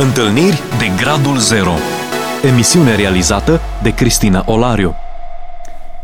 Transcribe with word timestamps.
Întâlniri 0.00 0.62
de 0.78 1.02
Gradul 1.02 1.36
Zero 1.36 1.72
Emisiune 2.44 2.96
realizată 2.96 3.60
de 3.82 3.94
Cristina 3.94 4.44
Olariu 4.46 4.94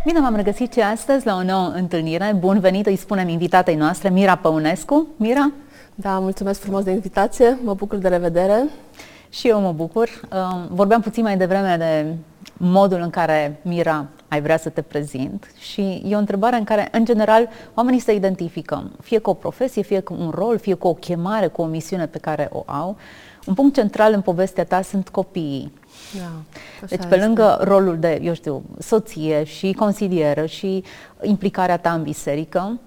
Bine 0.05 0.21
v-am 0.21 0.37
regăsit 0.37 0.73
și 0.73 0.81
astăzi 0.81 1.27
la 1.27 1.35
o 1.35 1.43
nouă 1.43 1.73
întâlnire. 1.75 2.37
Bun 2.39 2.61
venit, 2.61 2.87
îi 2.87 2.97
spunem 2.97 3.29
invitatei 3.29 3.75
noastre, 3.75 4.09
Mira 4.11 4.37
Păunescu. 4.37 5.07
Mira? 5.17 5.53
Da, 5.95 6.19
mulțumesc 6.19 6.61
frumos 6.61 6.85
de 6.85 6.91
invitație, 6.91 7.59
mă 7.65 7.75
bucur 7.75 7.99
de 7.99 8.09
revedere. 8.09 8.65
Și 9.31 9.49
eu 9.49 9.61
mă 9.61 9.73
bucur. 9.73 10.09
Vorbeam 10.69 11.01
puțin 11.01 11.23
mai 11.23 11.37
devreme 11.37 11.77
de 11.77 12.15
modul 12.57 13.01
în 13.01 13.11
care, 13.11 13.61
Mira, 13.63 14.07
ai 14.29 14.41
vrea 14.41 14.57
să 14.57 14.69
te 14.69 14.83
prezint 14.83 15.51
și 15.59 16.03
e 16.07 16.15
o 16.15 16.19
întrebare 16.19 16.57
în 16.57 16.65
care, 16.65 16.89
în 16.93 17.05
general, 17.05 17.49
oamenii 17.75 18.01
se 18.01 18.15
identifică, 18.15 18.91
fie 19.03 19.19
cu 19.19 19.31
o 19.31 19.35
profesie, 19.35 19.83
fie 19.83 20.01
cu 20.01 20.17
un 20.19 20.31
rol, 20.35 20.59
fie 20.59 20.75
cu 20.75 20.89
o 20.89 20.95
chemare, 20.95 21.47
cu 21.47 21.63
o 21.63 21.67
misiune 21.67 22.07
pe 22.07 22.19
care 22.19 22.49
o 22.53 22.63
au. 22.67 22.97
Un 23.47 23.55
punct 23.55 23.75
central 23.75 24.13
în 24.13 24.21
povestea 24.21 24.65
ta 24.65 24.83
sunt 24.83 25.09
copiii. 25.09 25.73
Da, 26.19 26.31
deci, 26.81 26.99
pe 26.99 27.05
este. 27.05 27.17
lângă 27.17 27.59
rolul 27.63 27.99
de, 27.99 28.21
eu 28.23 28.35
știu, 28.35 28.63
soție 28.79 29.45
și 29.45 29.73
consilieră 29.73 30.47
și 30.47 30.85
implicarea 31.23 31.77
ta 31.77 31.93
în 31.93 32.03
biserică, 32.03 32.81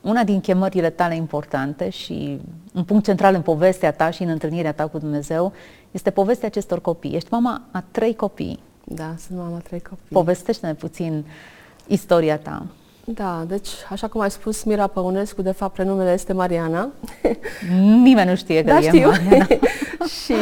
una 0.00 0.24
din 0.24 0.40
chemările 0.40 0.90
tale 0.90 1.14
importante 1.14 1.88
și 1.88 2.40
un 2.74 2.84
punct 2.84 3.04
central 3.04 3.34
în 3.34 3.42
povestea 3.42 3.92
ta 3.92 4.10
și 4.10 4.22
în 4.22 4.28
întâlnirea 4.28 4.72
ta 4.72 4.86
cu 4.86 4.98
Dumnezeu 4.98 5.52
este 5.90 6.10
povestea 6.10 6.48
acestor 6.48 6.80
copii. 6.80 7.14
Ești 7.14 7.28
mama 7.30 7.62
a 7.70 7.84
trei 7.90 8.14
copii. 8.14 8.58
Da, 8.84 9.14
sunt 9.26 9.38
mama 9.38 9.56
a 9.56 9.60
trei 9.60 9.80
copii. 9.80 10.06
Povestește-ne 10.08 10.74
puțin 10.74 11.24
istoria 11.86 12.38
ta. 12.38 12.66
Da, 13.04 13.44
deci, 13.46 13.68
așa 13.90 14.08
cum 14.08 14.20
ai 14.20 14.30
spus, 14.30 14.62
Mira 14.62 14.86
Păunescu, 14.86 15.42
de 15.42 15.52
fapt, 15.52 15.72
prenumele 15.72 16.12
este 16.12 16.32
Mariana. 16.32 16.88
Nimeni 18.04 18.28
nu 18.28 18.36
știe 18.36 18.64
că 18.64 18.70
da, 18.70 18.78
e 18.78 18.82
știu. 18.82 19.08
Mariana. 19.08 19.46
și 20.22 20.34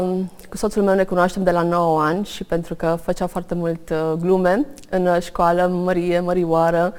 um, 0.00 0.30
cu 0.48 0.56
soțul 0.56 0.82
meu 0.82 0.94
ne 0.94 1.04
cunoaștem 1.04 1.42
de 1.42 1.50
la 1.50 1.62
9 1.62 2.02
ani 2.02 2.24
și 2.24 2.44
pentru 2.44 2.74
că 2.74 2.98
făcea 3.02 3.26
foarte 3.26 3.54
mult 3.54 3.90
uh, 3.90 4.12
glume 4.20 4.66
în 4.88 5.20
școală, 5.20 5.66
Mărie, 5.66 6.20
Mărioară, 6.20 6.92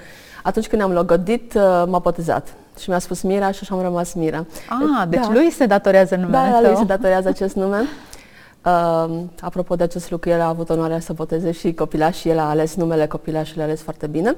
atunci 0.44 0.68
când 0.68 0.82
ne-am 0.82 0.94
logodit, 0.94 1.54
uh, 1.54 1.84
m-a 1.88 2.00
botezat. 2.00 2.54
Și 2.80 2.90
mi-a 2.90 3.00
spus 3.00 3.22
Mira 3.22 3.52
și 3.52 3.60
așa 3.62 3.76
am 3.76 3.82
rămas 3.82 4.14
Mira. 4.14 4.46
Ah, 4.70 5.08
deci 5.10 5.20
da. 5.26 5.32
lui 5.32 5.52
se 5.52 5.66
datorează 5.66 6.16
numele 6.16 6.50
Da, 6.52 6.60
tău. 6.60 6.70
lui 6.70 6.78
se 6.78 6.84
datorează 6.84 7.28
acest 7.28 7.56
nume. 7.56 7.80
Uh, 8.66 9.20
apropo 9.42 9.76
de 9.76 9.84
acest 9.84 10.12
lucru, 10.12 10.30
el 10.30 10.42
a 10.42 10.48
avut 10.48 10.70
onoarea 10.70 11.00
să 11.00 11.14
boteze 11.14 11.52
și 11.52 11.74
copilaș 11.74 12.18
și 12.18 12.30
el 12.30 12.40
a 12.40 12.50
ales 12.50 12.76
numele 12.76 13.08
copilaș 13.08 13.50
și 13.50 13.58
l-a 13.58 13.64
ales 13.64 13.82
foarte 13.82 14.08
bine. 14.08 14.36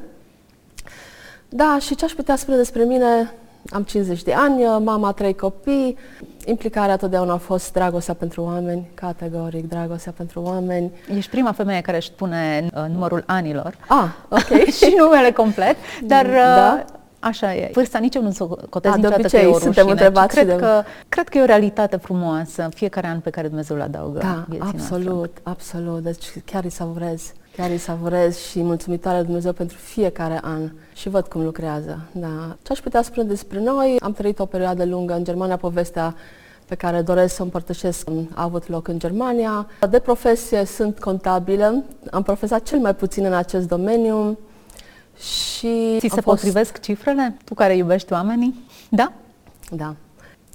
Da, 1.50 1.78
și 1.82 1.96
ce 1.96 2.06
aș 2.06 2.12
putea 2.12 2.36
spune 2.36 2.58
despre 2.58 2.84
mine? 2.84 3.34
Am 3.70 3.84
50 3.84 4.24
de 4.24 4.34
ani, 4.34 4.64
mama 4.64 5.12
trei 5.12 5.36
copii, 5.36 5.98
implicarea 6.46 6.96
totdeauna 6.96 7.34
a 7.34 7.38
fost 7.38 7.74
dragostea 7.74 8.14
pentru 8.14 8.42
oameni, 8.42 8.90
categoric 8.94 9.68
dragostea 9.68 10.14
pentru 10.18 10.42
oameni. 10.42 10.92
Ești 11.16 11.30
prima 11.32 11.52
femeie 11.52 11.82
care 11.82 11.98
își 11.98 12.08
spune 12.08 12.68
uh, 12.76 12.86
numărul 12.92 13.24
anilor. 13.28 13.78
Ah, 13.88 14.10
ok. 14.30 14.64
și 14.80 14.94
numele 14.98 15.32
complet, 15.32 15.76
dar 16.04 16.26
da? 16.26 16.84
Uh, 16.88 17.02
Așa 17.24 17.56
e. 17.56 17.70
Vârsta 17.74 18.00
nici 18.00 18.16
eu 18.16 18.22
nu 18.22 18.32
o 18.40 18.46
cotez 18.70 18.92
A, 18.92 18.96
niciodată 18.96 19.22
obicei, 19.22 19.40
că 19.40 19.46
e 19.46 19.50
o 19.50 19.60
suntem 19.60 19.88
întrebați 19.88 20.36
cred, 20.36 20.48
de... 20.48 20.56
că, 20.56 20.84
cred 21.10 21.30
că 21.30 21.38
e 21.38 21.42
o 21.42 21.46
realitate 21.46 21.96
frumoasă 21.98 22.70
fiecare 22.74 23.08
an 23.08 23.20
pe 23.20 23.30
care 23.30 23.48
Dumnezeu 23.48 23.76
îl 23.76 23.82
adaugă 23.82 24.20
Da, 24.20 24.46
absolut, 24.60 25.06
noastre. 25.06 25.42
absolut. 25.44 26.04
Deci 26.04 26.34
chiar 26.46 26.64
îi 26.64 26.70
savurez. 26.70 27.34
Chiar 27.58 27.70
îi 27.70 27.78
savurez 27.78 28.38
și 28.38 28.62
mulțumitoare 28.62 29.22
Dumnezeu 29.22 29.54
pentru 29.54 29.78
fiecare 29.78 30.40
an 30.42 30.72
și 30.94 31.10
văd 31.10 31.28
cum 31.28 31.44
lucrează. 31.44 32.00
Da. 32.12 32.58
Ce 32.62 32.72
aș 32.72 32.80
putea 32.80 33.02
spune 33.02 33.28
despre 33.28 33.60
noi? 33.60 33.98
Am 34.00 34.14
trăit 34.14 34.40
o 34.40 34.46
perioadă 34.46 34.86
lungă 34.86 35.14
în 35.14 35.24
Germania, 35.24 35.58
povestea 35.58 36.16
pe 36.66 36.76
care 36.76 37.02
doresc 37.02 37.36
să 37.36 37.42
o 37.42 37.44
împărtășesc 37.44 38.10
a 38.34 38.44
avut 38.44 38.68
loc 38.68 38.88
în 38.88 39.00
Germania. 39.00 39.68
De 39.90 40.00
profesie 40.00 40.66
sunt 40.66 41.00
contabilă, 41.00 41.84
am 42.12 42.24
profesat 42.24 42.64
cel 42.64 42.80
mai 42.80 42.96
puțin 42.96 43.26
în 43.26 43.34
acest 43.34 43.68
domeniu. 43.68 44.38
Și 45.18 45.98
Ți 46.00 46.08
se 46.08 46.22
fost... 46.22 46.24
potrivesc 46.24 46.80
cifrele? 46.80 47.38
Tu 47.46 47.54
care 47.54 47.76
iubești 47.76 48.14
oamenii? 48.14 48.64
Da? 48.90 49.12
Da. 49.72 49.96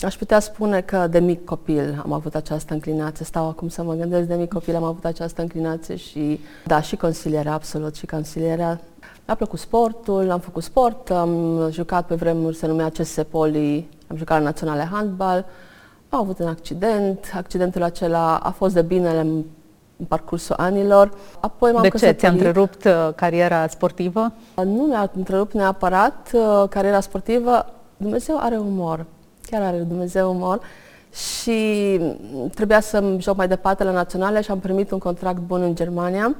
Aș 0.02 0.16
putea 0.16 0.40
spune 0.40 0.80
că 0.80 1.06
de 1.06 1.18
mic 1.18 1.44
copil 1.44 2.02
am 2.04 2.12
avut 2.12 2.34
această 2.34 2.72
înclinație. 2.72 3.24
Stau 3.24 3.48
acum 3.48 3.68
să 3.68 3.82
mă 3.82 3.94
gândesc, 3.94 4.26
de 4.28 4.34
mic 4.34 4.52
copil 4.52 4.76
am 4.76 4.82
avut 4.82 5.04
această 5.04 5.40
înclinație 5.40 5.96
și, 5.96 6.40
da, 6.66 6.80
și 6.80 6.96
consilierea, 6.96 7.52
absolut, 7.52 7.94
și 7.94 8.06
consilierea. 8.06 8.80
Mi-a 9.26 9.36
plăcut 9.36 9.58
sportul, 9.58 10.30
am 10.30 10.40
făcut 10.40 10.62
sport, 10.62 11.10
am 11.10 11.60
jucat 11.70 12.06
pe 12.06 12.14
vremuri, 12.14 12.56
se 12.56 12.66
numea 12.66 12.88
CS 12.88 13.16
Poli, 13.30 13.88
am 14.06 14.16
jucat 14.16 14.38
la 14.38 14.44
Naționale 14.44 14.88
Handbal. 14.90 15.44
Am 16.08 16.20
avut 16.20 16.38
un 16.38 16.46
accident, 16.46 17.32
accidentul 17.34 17.82
acela 17.82 18.36
a 18.36 18.50
fost 18.50 18.74
de 18.74 18.82
binele 18.82 19.20
în 19.20 19.44
parcursul 20.08 20.54
anilor. 20.58 21.12
Apoi 21.40 21.72
m-am 21.72 21.82
De 21.82 21.88
ce? 21.88 22.10
Ți-a 22.10 22.30
întrerupt 22.30 22.84
uh, 22.84 23.08
cariera 23.14 23.66
sportivă? 23.66 24.32
Nu 24.54 24.82
mi-a 24.82 25.10
întrerupt 25.14 25.52
neapărat 25.52 26.30
uh, 26.32 26.68
cariera 26.68 27.00
sportivă. 27.00 27.66
Dumnezeu 27.96 28.38
are 28.40 28.56
umor. 28.56 29.06
Chiar 29.50 29.62
are 29.62 29.76
Dumnezeu 29.76 30.30
umor. 30.30 30.60
Și 31.12 32.00
trebuia 32.54 32.80
să-mi 32.80 33.20
joc 33.20 33.36
mai 33.36 33.48
departe 33.48 33.84
la 33.84 33.90
naționale 33.90 34.40
și 34.40 34.50
am 34.50 34.58
primit 34.58 34.90
un 34.90 34.98
contract 34.98 35.38
bun 35.38 35.62
în 35.62 35.74
Germania 35.74 36.36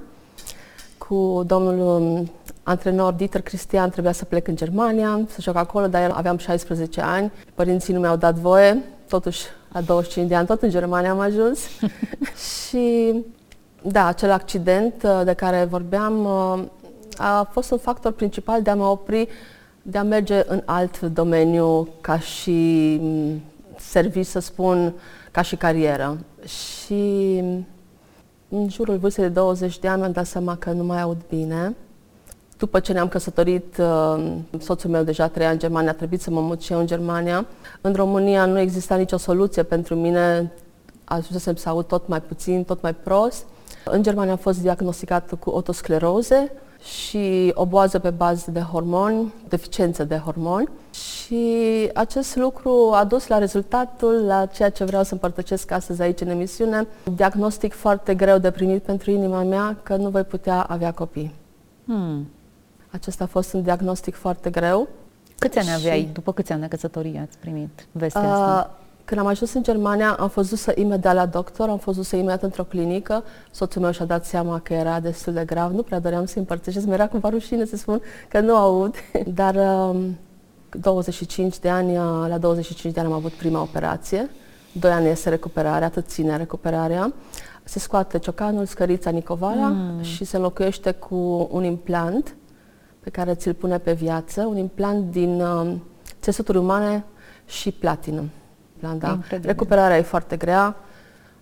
cu 0.98 1.42
domnul 1.47 2.00
um, 2.00 2.30
antrenor 2.62 3.12
Dieter 3.12 3.41
Cristian 3.41 3.91
trebuia 3.91 4.12
să 4.12 4.24
plec 4.24 4.48
în 4.48 4.56
Germania, 4.56 5.20
să 5.28 5.41
joc 5.41 5.56
acolo, 5.56 5.86
dar 5.86 6.02
eu 6.02 6.12
aveam 6.14 6.36
16 6.36 7.00
ani. 7.00 7.32
Părinții 7.54 7.94
nu 7.94 8.00
mi-au 8.00 8.16
dat 8.16 8.34
voie, 8.34 8.82
totuși 9.08 9.42
la 9.72 9.80
25 9.80 10.28
de 10.28 10.34
ani 10.34 10.47
tot 10.47 10.62
în 10.62 10.70
Germania 10.70 11.10
am 11.10 11.20
ajuns. 11.20 11.58
și 12.66 13.14
da, 13.82 14.06
acel 14.06 14.30
accident 14.30 15.02
uh, 15.02 15.20
de 15.24 15.32
care 15.32 15.66
vorbeam 15.70 16.24
uh, 16.24 16.64
a 17.16 17.48
fost 17.52 17.70
un 17.70 17.78
factor 17.78 18.12
principal 18.12 18.62
de 18.62 18.70
a 18.70 18.74
mă 18.74 18.84
opri, 18.84 19.28
de 19.91 19.99
a 19.99 20.03
merge 20.03 20.43
în 20.47 20.62
alt 20.65 21.00
domeniu 21.00 21.88
ca 22.00 22.19
și 22.19 22.99
mm, 23.00 23.43
serviciu, 23.78 24.31
să 24.31 24.38
spun, 24.38 24.94
ca 25.31 25.43
și 25.43 25.56
carieră. 25.56 26.19
Și 26.44 27.43
în 28.48 28.69
jurul 28.69 28.97
vârstei 28.97 29.25
de 29.25 29.31
20 29.31 29.78
de 29.78 29.88
ani 29.88 30.00
mi-am 30.00 30.12
dat 30.12 30.27
seama 30.27 30.56
că 30.56 30.71
nu 30.71 30.84
mai 30.84 31.00
aud 31.00 31.16
bine. 31.28 31.77
După 32.59 32.81
ce 32.81 32.93
ne-am 32.93 33.09
căsătorit, 33.09 33.77
uh, 33.78 34.32
soțul 34.59 34.91
meu 34.91 35.03
deja 35.03 35.28
trăia 35.28 35.50
în 35.50 35.59
Germania, 35.59 35.91
a 35.91 35.94
trebuit 35.94 36.21
să 36.21 36.31
mă 36.31 36.41
mut 36.41 36.60
și 36.60 36.72
eu 36.72 36.78
în 36.78 36.87
Germania. 36.87 37.47
În 37.81 37.93
România 37.93 38.44
nu 38.44 38.59
exista 38.59 38.97
nicio 38.97 39.16
soluție 39.16 39.62
pentru 39.62 39.94
mine, 39.94 40.53
ajunsesem 41.04 41.54
să 41.54 41.69
aud 41.69 41.87
tot 41.87 42.09
mai 42.09 42.21
puțin, 42.21 42.65
tot 42.65 42.82
mai 42.82 42.94
prost. 42.94 43.44
În 43.84 44.03
Germania 44.03 44.32
am 44.32 44.38
fost 44.38 44.60
diagnosticat 44.60 45.32
cu 45.38 45.50
otoscleroze 45.50 46.53
și 46.83 47.53
o 47.55 47.66
boază 47.66 47.99
pe 47.99 48.11
bază 48.11 48.50
de 48.50 48.61
hormoni, 48.61 49.34
deficiență 49.49 50.05
de 50.05 50.16
hormoni. 50.16 50.69
Și 50.91 51.91
acest 51.94 52.37
lucru 52.37 52.91
a 52.93 53.05
dus 53.05 53.27
la 53.27 53.39
rezultatul, 53.39 54.25
la 54.27 54.47
ceea 54.47 54.71
ce 54.71 54.84
vreau 54.84 55.03
să 55.03 55.12
împărtăcesc 55.12 55.71
astăzi 55.71 56.03
aici 56.03 56.21
în 56.21 56.28
emisiune, 56.28 56.87
diagnostic 57.15 57.75
foarte 57.75 58.15
greu 58.15 58.39
de 58.39 58.50
primit 58.50 58.83
pentru 58.83 59.11
inima 59.11 59.43
mea 59.43 59.77
că 59.83 59.97
nu 59.97 60.09
voi 60.09 60.25
putea 60.25 60.62
avea 60.62 60.93
copii. 60.93 61.34
Hmm. 61.84 62.28
Acesta 62.91 63.25
a 63.25 63.27
fost 63.27 63.53
un 63.53 63.62
diagnostic 63.62 64.15
foarte 64.15 64.50
greu. 64.50 64.89
Câți 65.39 65.59
ani 65.59 65.71
aveai? 65.71 66.00
Și... 66.00 66.09
După 66.12 66.33
câți 66.33 66.53
ani 66.53 66.60
de 66.60 66.66
căsătorie 66.66 67.27
ați 67.28 67.39
primit 67.39 67.87
vestea 67.93 68.21
uh, 68.21 68.28
asta? 68.28 68.78
Când 69.08 69.20
am 69.20 69.26
ajuns 69.26 69.52
în 69.52 69.62
Germania, 69.62 70.16
am 70.19 70.28
fost 70.28 70.48
dusă 70.48 70.72
imediat 70.74 71.14
la 71.14 71.26
doctor, 71.26 71.69
am 71.69 71.78
fost 71.78 71.96
dusă 71.96 72.16
imediat 72.16 72.42
într-o 72.42 72.64
clinică. 72.64 73.24
Soțul 73.50 73.82
meu 73.82 73.91
și-a 73.91 74.04
dat 74.04 74.24
seama 74.24 74.60
că 74.60 74.72
era 74.72 75.00
destul 75.00 75.32
de 75.32 75.44
grav. 75.44 75.72
Nu 75.72 75.82
prea 75.82 75.98
doream 75.98 76.24
să-i 76.24 76.38
împărtășesc, 76.38 76.86
mi-era 76.86 77.08
cumva 77.08 77.28
rușine 77.28 77.64
să 77.64 77.76
spun 77.76 78.00
că 78.28 78.41
nu 78.41 78.56
aud. 78.56 78.94
Dar 79.41 79.54
um, 79.54 80.16
25 80.80 81.58
de 81.58 81.68
ani, 81.68 81.94
la 82.28 82.38
25 82.41 82.94
de 82.94 83.00
ani 83.00 83.08
am 83.08 83.14
avut 83.14 83.32
prima 83.32 83.60
operație. 83.60 84.30
Doi 84.72 84.91
ani 84.91 85.09
este 85.09 85.28
recuperarea, 85.28 85.86
atât 85.86 86.06
ține 86.06 86.36
recuperarea. 86.36 87.12
Se 87.65 87.78
scoate 87.78 88.18
ciocanul, 88.18 88.66
scărița 88.66 89.10
Nicovala 89.10 89.68
mm. 89.68 90.03
și 90.03 90.24
se 90.24 90.36
înlocuiește 90.36 90.91
cu 90.91 91.48
un 91.50 91.65
implant 91.65 92.36
pe 93.00 93.10
care 93.10 93.34
ți-l 93.34 93.54
pune 93.54 93.78
pe 93.78 93.92
viață, 93.92 94.44
un 94.44 94.56
implant 94.56 95.10
din 95.10 95.41
uh, 95.41 95.74
țesuturi 96.21 96.59
umane 96.59 97.04
și 97.47 97.71
platină 97.71 98.22
plan, 98.78 98.98
da. 98.98 99.09
Incredibil. 99.09 99.51
Recuperarea 99.51 99.97
e 99.97 100.03
foarte 100.03 100.36
grea. 100.36 100.77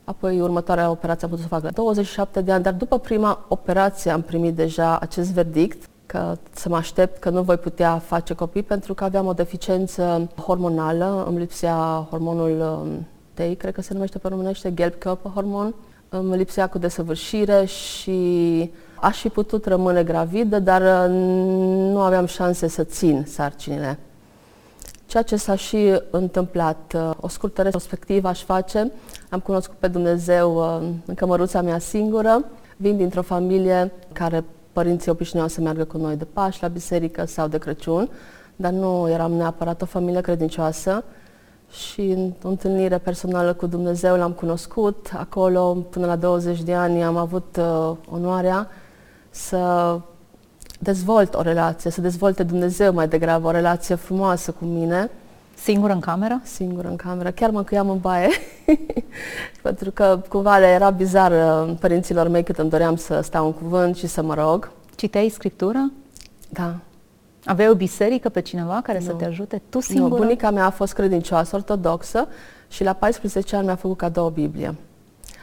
Apoi 0.04 0.40
următoarea 0.40 0.90
operație 0.90 1.24
am 1.24 1.30
putut 1.30 1.44
să 1.44 1.54
fac 1.54 1.62
la 1.62 1.70
27 1.70 2.40
de 2.40 2.52
ani, 2.52 2.62
dar 2.62 2.72
după 2.72 2.98
prima 2.98 3.44
operație 3.48 4.10
am 4.10 4.22
primit 4.22 4.54
deja 4.54 4.98
acest 4.98 5.30
verdict 5.30 5.88
că 6.06 6.36
să 6.52 6.68
mă 6.68 6.76
aștept 6.76 7.18
că 7.18 7.30
nu 7.30 7.42
voi 7.42 7.56
putea 7.56 7.98
face 7.98 8.34
copii 8.34 8.62
pentru 8.62 8.94
că 8.94 9.04
aveam 9.04 9.26
o 9.26 9.32
deficiență 9.32 10.30
hormonală, 10.36 11.24
îmi 11.28 11.38
lipsea 11.38 12.06
hormonul 12.10 12.60
um, 12.60 13.06
TEI, 13.34 13.54
cred 13.54 13.74
că 13.74 13.82
se 13.82 13.92
numește 13.92 14.18
pe 14.18 14.28
românește, 14.28 14.92
hormon, 15.34 15.74
îmi 16.08 16.36
lipsea 16.36 16.66
cu 16.66 16.78
desăvârșire 16.78 17.64
și 17.64 18.70
aș 19.00 19.20
fi 19.20 19.28
putut 19.28 19.66
rămâne 19.66 20.02
gravidă, 20.02 20.58
dar 20.58 20.82
uh, 20.82 21.14
nu 21.92 22.00
aveam 22.00 22.26
șanse 22.26 22.68
să 22.68 22.84
țin 22.84 23.24
sarcinile. 23.26 23.98
Ceea 25.06 25.22
ce 25.22 25.36
s-a 25.36 25.54
și 25.54 26.00
întâmplat. 26.10 26.96
O 27.20 27.28
scurtă 27.28 27.62
retrospectivă 27.62 28.28
aș 28.28 28.42
face. 28.42 28.92
Am 29.30 29.40
cunoscut 29.40 29.76
pe 29.76 29.88
Dumnezeu 29.88 30.56
uh, 30.56 30.88
în 31.04 31.14
cămăruța 31.14 31.62
mea 31.62 31.78
singură. 31.78 32.44
Vin 32.76 32.96
dintr-o 32.96 33.22
familie 33.22 33.92
care 34.12 34.44
părinții 34.72 35.10
obișnuiau 35.10 35.48
să 35.48 35.60
meargă 35.60 35.84
cu 35.84 35.96
noi 35.96 36.16
de 36.16 36.24
Paști 36.24 36.62
la 36.62 36.68
biserică 36.68 37.24
sau 37.24 37.48
de 37.48 37.58
Crăciun, 37.58 38.10
dar 38.56 38.72
nu 38.72 39.08
eram 39.10 39.32
neapărat 39.32 39.82
o 39.82 39.86
familie 39.86 40.20
credincioasă 40.20 41.04
și 41.70 42.00
în 42.00 42.32
o 42.42 42.48
întâlnire 42.48 42.98
personală 42.98 43.52
cu 43.52 43.66
Dumnezeu 43.66 44.16
l-am 44.16 44.32
cunoscut. 44.32 45.10
Acolo, 45.16 45.86
până 45.90 46.06
la 46.06 46.16
20 46.16 46.62
de 46.62 46.74
ani, 46.74 47.04
am 47.04 47.16
avut 47.16 47.56
uh, 47.58 47.96
onoarea 48.10 48.68
să 49.30 50.00
dezvolt 50.78 51.34
o 51.34 51.40
relație, 51.40 51.90
să 51.90 52.00
dezvolte 52.00 52.42
Dumnezeu 52.42 52.92
mai 52.92 53.08
degrabă 53.08 53.46
o 53.46 53.50
relație 53.50 53.94
frumoasă 53.94 54.50
cu 54.50 54.64
mine. 54.64 55.10
Singură 55.54 55.92
în 55.92 56.00
cameră? 56.00 56.40
Singură 56.44 56.88
în 56.88 56.96
cameră. 56.96 57.30
Chiar 57.30 57.50
mă 57.50 57.62
căiam 57.62 57.90
în 57.90 57.98
baie. 57.98 58.28
Pentru 59.62 59.90
că 59.90 60.20
cumva 60.28 60.58
le 60.58 60.66
era 60.66 60.90
bizar 60.90 61.32
uh, 61.32 61.74
părinților 61.80 62.28
mei 62.28 62.42
cât 62.42 62.58
îmi 62.58 62.70
doream 62.70 62.96
să 62.96 63.20
stau 63.20 63.46
în 63.46 63.52
cuvânt 63.52 63.96
și 63.96 64.06
să 64.06 64.22
mă 64.22 64.34
rog. 64.34 64.70
Citeai 64.94 65.28
Scriptura? 65.28 65.90
Da. 66.48 66.74
Aveai 67.44 67.68
o 67.68 67.74
biserică 67.74 68.28
pe 68.28 68.40
cineva 68.40 68.80
care 68.82 68.98
nu. 68.98 69.04
să 69.04 69.12
te 69.12 69.24
ajute? 69.24 69.62
Tu 69.68 69.80
singură? 69.80 70.14
Nu, 70.14 70.16
bunica 70.16 70.50
mea 70.50 70.64
a 70.64 70.70
fost 70.70 70.92
credincioasă, 70.92 71.56
ortodoxă 71.56 72.28
și 72.68 72.84
la 72.84 72.92
14 72.92 73.56
ani 73.56 73.64
mi-a 73.66 73.74
făcut 73.74 73.96
cadou 73.96 74.26
o 74.26 74.30
Biblie. 74.30 74.74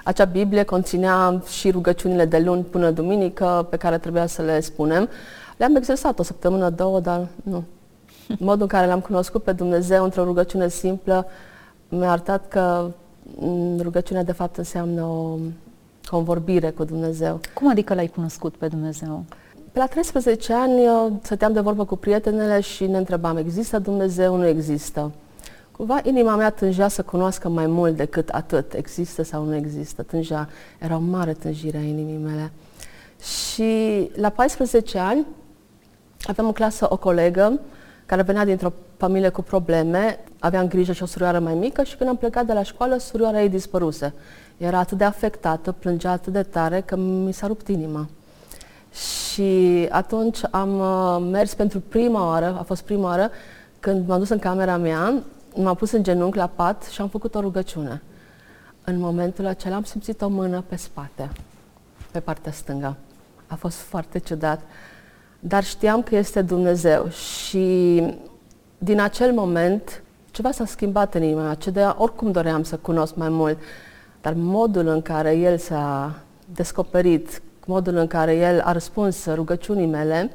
Acea 0.03 0.25
Biblie 0.25 0.63
conținea 0.63 1.41
și 1.47 1.71
rugăciunile 1.71 2.25
de 2.25 2.39
luni 2.39 2.63
până 2.63 2.91
duminică 2.91 3.67
pe 3.69 3.77
care 3.77 3.97
trebuia 3.97 4.25
să 4.25 4.41
le 4.41 4.59
spunem. 4.59 5.09
Le-am 5.57 5.75
exersat 5.75 6.19
o 6.19 6.23
săptămână, 6.23 6.69
două, 6.69 6.99
dar 6.99 7.27
nu. 7.43 7.63
Modul 8.39 8.61
în 8.61 8.67
care 8.67 8.87
l-am 8.87 8.99
cunoscut 8.99 9.43
pe 9.43 9.51
Dumnezeu 9.51 10.03
într-o 10.03 10.23
rugăciune 10.23 10.67
simplă 10.67 11.27
mi-a 11.89 12.11
arătat 12.11 12.47
că 12.47 12.89
mm, 13.35 13.79
rugăciunea 13.81 14.23
de 14.23 14.31
fapt 14.31 14.57
înseamnă 14.57 15.03
o 15.03 15.37
convorbire 16.09 16.69
cu 16.69 16.83
Dumnezeu. 16.83 17.39
Cum 17.53 17.69
adică 17.69 17.93
l-ai 17.93 18.07
cunoscut 18.07 18.55
pe 18.55 18.67
Dumnezeu? 18.67 19.23
Pe 19.71 19.79
la 19.79 19.85
13 19.85 20.53
ani 20.53 20.81
stăteam 21.21 21.53
de 21.53 21.59
vorbă 21.59 21.85
cu 21.85 21.95
prietenele 21.95 22.59
și 22.59 22.85
ne 22.85 22.97
întrebam, 22.97 23.37
există 23.37 23.79
Dumnezeu, 23.79 24.35
nu 24.35 24.47
există? 24.47 25.11
Cumva 25.77 25.99
inima 26.03 26.35
mea 26.35 26.49
tângea 26.49 26.87
să 26.87 27.01
cunoască 27.01 27.49
mai 27.49 27.67
mult 27.67 27.95
decât 27.95 28.29
atât, 28.29 28.73
există 28.73 29.23
sau 29.23 29.43
nu 29.43 29.55
există, 29.55 30.03
tângea, 30.03 30.49
era 30.79 30.95
o 30.95 30.99
mare 30.99 31.33
tânjire 31.33 31.77
a 31.77 31.81
inimii 31.81 32.17
mele. 32.17 32.51
Și 33.21 34.11
la 34.15 34.29
14 34.29 34.99
ani 34.99 35.25
aveam 36.21 36.47
în 36.47 36.53
clasă 36.53 36.87
o 36.89 36.97
colegă 36.97 37.59
care 38.05 38.21
venea 38.21 38.45
dintr-o 38.45 38.73
familie 38.97 39.29
cu 39.29 39.41
probleme, 39.41 40.19
aveam 40.39 40.67
grijă 40.67 40.91
și 40.91 41.03
o 41.03 41.05
surioară 41.05 41.39
mai 41.39 41.53
mică 41.53 41.83
și 41.83 41.95
când 41.95 42.09
am 42.09 42.17
plecat 42.17 42.45
de 42.45 42.53
la 42.53 42.63
școală, 42.63 42.97
surioara 42.97 43.41
ei 43.41 43.49
dispăruse. 43.49 44.13
Era 44.57 44.79
atât 44.79 44.97
de 44.97 45.03
afectată, 45.03 45.71
plângea 45.71 46.11
atât 46.11 46.33
de 46.33 46.43
tare 46.43 46.81
că 46.81 46.95
mi 46.95 47.33
s-a 47.33 47.47
rupt 47.47 47.67
inima. 47.67 48.09
Și 48.91 49.87
atunci 49.89 50.39
am 50.51 50.79
uh, 50.79 51.27
mers 51.31 51.53
pentru 51.53 51.79
prima 51.79 52.27
oară, 52.27 52.55
a 52.59 52.63
fost 52.63 52.81
prima 52.81 53.03
oară, 53.03 53.31
când 53.79 54.07
m-am 54.07 54.19
dus 54.19 54.29
în 54.29 54.39
camera 54.39 54.77
mea, 54.77 55.23
m-am 55.55 55.75
pus 55.75 55.91
în 55.91 56.03
genunchi 56.03 56.37
la 56.37 56.47
pat 56.47 56.83
și 56.83 57.01
am 57.01 57.07
făcut 57.07 57.35
o 57.35 57.39
rugăciune. 57.39 58.01
În 58.83 58.99
momentul 58.99 59.45
acela 59.45 59.75
am 59.75 59.83
simțit 59.83 60.21
o 60.21 60.27
mână 60.27 60.63
pe 60.67 60.75
spate, 60.75 61.29
pe 62.11 62.19
partea 62.19 62.51
stângă. 62.51 62.95
A 63.47 63.55
fost 63.55 63.77
foarte 63.77 64.19
ciudat, 64.19 64.61
dar 65.39 65.63
știam 65.63 66.03
că 66.03 66.15
este 66.15 66.41
Dumnezeu 66.41 67.09
și 67.09 68.03
din 68.77 68.99
acel 68.99 69.33
moment 69.33 70.03
ceva 70.31 70.51
s-a 70.51 70.65
schimbat 70.65 71.15
în 71.15 71.23
inima 71.23 71.41
mea, 71.41 71.53
ce 71.53 71.69
de 71.69 71.81
oricum 71.97 72.31
doream 72.31 72.63
să 72.63 72.77
cunosc 72.77 73.15
mai 73.15 73.29
mult, 73.29 73.57
dar 74.21 74.33
modul 74.35 74.87
în 74.87 75.01
care 75.01 75.35
El 75.35 75.57
s-a 75.57 76.15
descoperit, 76.45 77.41
modul 77.65 77.95
în 77.95 78.07
care 78.07 78.35
El 78.35 78.61
a 78.61 78.71
răspuns 78.71 79.25
rugăciunii 79.25 79.85
mele, 79.85 80.31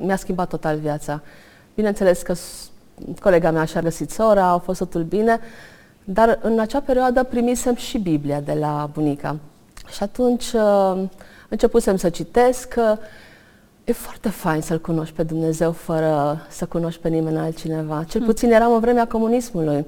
mi-a 0.00 0.16
schimbat 0.16 0.48
total 0.48 0.78
viața. 0.78 1.22
Bineînțeles 1.74 2.22
că 2.22 2.34
colega 3.20 3.50
mea 3.50 3.64
și-a 3.64 3.80
găsit 3.80 4.10
sora, 4.10 4.48
au 4.48 4.58
fost 4.58 4.78
totul 4.78 5.02
bine, 5.02 5.40
dar 6.04 6.38
în 6.42 6.58
acea 6.58 6.80
perioadă 6.80 7.22
primisem 7.22 7.74
și 7.74 7.98
Biblia 7.98 8.40
de 8.40 8.52
la 8.52 8.90
bunica. 8.92 9.36
Și 9.92 10.02
atunci 10.02 10.52
uh, 10.52 11.02
începusem 11.48 11.96
să 11.96 12.08
citesc. 12.08 12.74
E 13.84 13.92
foarte 13.92 14.28
fain 14.28 14.60
să-L 14.60 14.80
cunoști 14.80 15.14
pe 15.14 15.22
Dumnezeu 15.22 15.72
fără 15.72 16.46
să 16.48 16.64
cunoști 16.66 17.00
pe 17.00 17.08
nimeni 17.08 17.38
altcineva. 17.38 18.04
Cel 18.08 18.20
hmm. 18.20 18.30
puțin 18.30 18.52
eram 18.52 18.72
în 18.72 18.80
vremea 18.80 19.06
comunismului. 19.06 19.86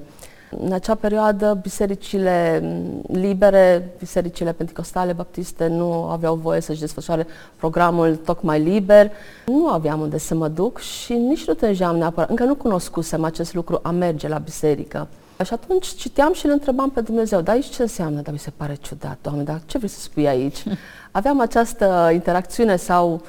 În 0.50 0.72
acea 0.72 0.94
perioadă, 0.94 1.58
bisericile 1.62 2.62
libere, 3.06 3.94
bisericile 3.98 4.52
pentecostale, 4.52 5.12
baptiste, 5.12 5.66
nu 5.66 5.92
aveau 5.92 6.34
voie 6.34 6.60
să-și 6.60 6.80
desfășoare 6.80 7.26
programul 7.56 8.16
tocmai 8.16 8.60
liber. 8.60 9.10
Nu 9.46 9.68
aveam 9.68 10.00
unde 10.00 10.18
să 10.18 10.34
mă 10.34 10.48
duc 10.48 10.78
și 10.78 11.12
nici 11.12 11.46
nu 11.46 11.54
tângeam 11.54 11.96
neapărat. 11.96 12.30
Încă 12.30 12.44
nu 12.44 12.54
cunoscusem 12.54 13.24
acest 13.24 13.54
lucru 13.54 13.80
a 13.82 13.90
merge 13.90 14.28
la 14.28 14.38
biserică. 14.38 15.08
Și 15.44 15.52
atunci 15.52 15.86
citeam 15.86 16.32
și 16.32 16.46
îl 16.46 16.52
întrebam 16.52 16.90
pe 16.90 17.00
Dumnezeu, 17.00 17.40
dar 17.40 17.54
aici 17.54 17.68
ce 17.68 17.82
înseamnă? 17.82 18.20
Dar 18.20 18.32
mi 18.32 18.38
se 18.38 18.52
pare 18.56 18.76
ciudat, 18.80 19.18
Doamne, 19.22 19.42
dar 19.42 19.60
ce 19.66 19.78
vrei 19.78 19.90
să 19.90 20.00
spui 20.00 20.28
aici? 20.28 20.64
Aveam 21.10 21.40
această 21.40 22.10
interacțiune 22.12 22.76
sau 22.76 23.22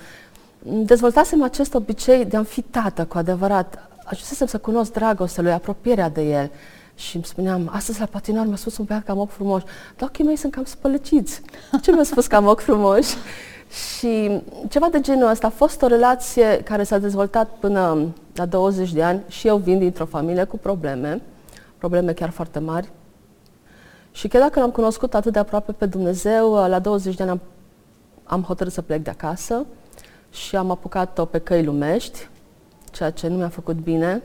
dezvoltasem 0.60 1.44
acest 1.44 1.74
obicei 1.74 2.26
de 2.26 2.38
a-mi 2.38 2.46
fi 2.46 2.62
tată 2.62 3.06
cu 3.06 3.18
adevărat. 3.18 3.90
Ajunsesem 4.04 4.48
să 4.48 4.58
cunosc 4.58 4.92
dragostea 4.92 5.44
lui, 5.44 5.52
apropierea 5.52 6.10
de 6.10 6.22
el 6.22 6.52
și 7.00 7.16
îmi 7.16 7.26
spuneam, 7.26 7.70
astăzi 7.74 8.00
la 8.00 8.06
patinar 8.06 8.46
mi-a 8.46 8.56
spus 8.56 8.78
un 8.78 8.86
băiat 8.86 9.04
că 9.04 9.12
am 9.12 9.18
ochi 9.18 9.30
frumoși, 9.32 9.66
dar 9.98 10.08
ochii 10.10 10.24
mei 10.24 10.36
sunt 10.36 10.52
cam 10.52 10.64
spălăciți. 10.64 11.42
Ce 11.82 11.92
mi-a 11.92 12.04
spus 12.04 12.28
că 12.28 12.36
am 12.36 12.48
ochi 12.48 12.60
frumoși? 12.60 13.16
Și 13.98 14.42
ceva 14.70 14.90
de 14.90 15.00
genul 15.00 15.30
ăsta 15.30 15.48
a 15.48 15.50
fost 15.50 15.82
o 15.82 15.88
relație 15.88 16.62
care 16.64 16.84
s-a 16.84 16.98
dezvoltat 16.98 17.50
până 17.60 18.14
la 18.34 18.46
20 18.46 18.94
de 18.94 19.04
ani 19.04 19.24
și 19.28 19.48
eu 19.48 19.58
vin 19.58 19.80
dintr-o 19.80 20.06
familie 20.06 20.44
cu 20.44 20.58
probleme, 20.58 21.22
probleme 21.78 22.14
chiar 22.14 22.30
foarte 22.30 22.60
mari. 22.60 22.92
Și 24.12 24.28
chiar 24.28 24.42
dacă 24.42 24.60
l-am 24.60 24.72
cunoscut 24.72 25.14
atât 25.14 25.34
de 25.34 25.40
aproape 25.40 25.72
pe 25.72 25.86
Dumnezeu, 25.86 26.54
la 26.54 26.80
20 26.80 27.16
de 27.16 27.22
ani 27.22 27.32
am, 27.32 27.40
am 28.24 28.44
hotărât 28.44 28.74
să 28.74 28.82
plec 28.82 29.04
de 29.04 29.10
acasă 29.10 29.66
și 30.32 30.56
am 30.56 30.72
apucat-o 30.72 31.26
pe 31.26 31.40
căi 31.40 31.64
lumești, 31.64 32.28
ceea 32.92 33.10
ce 33.10 33.28
nu 33.28 33.36
mi-a 33.38 33.50
făcut 33.50 33.76
bine. 33.76 34.24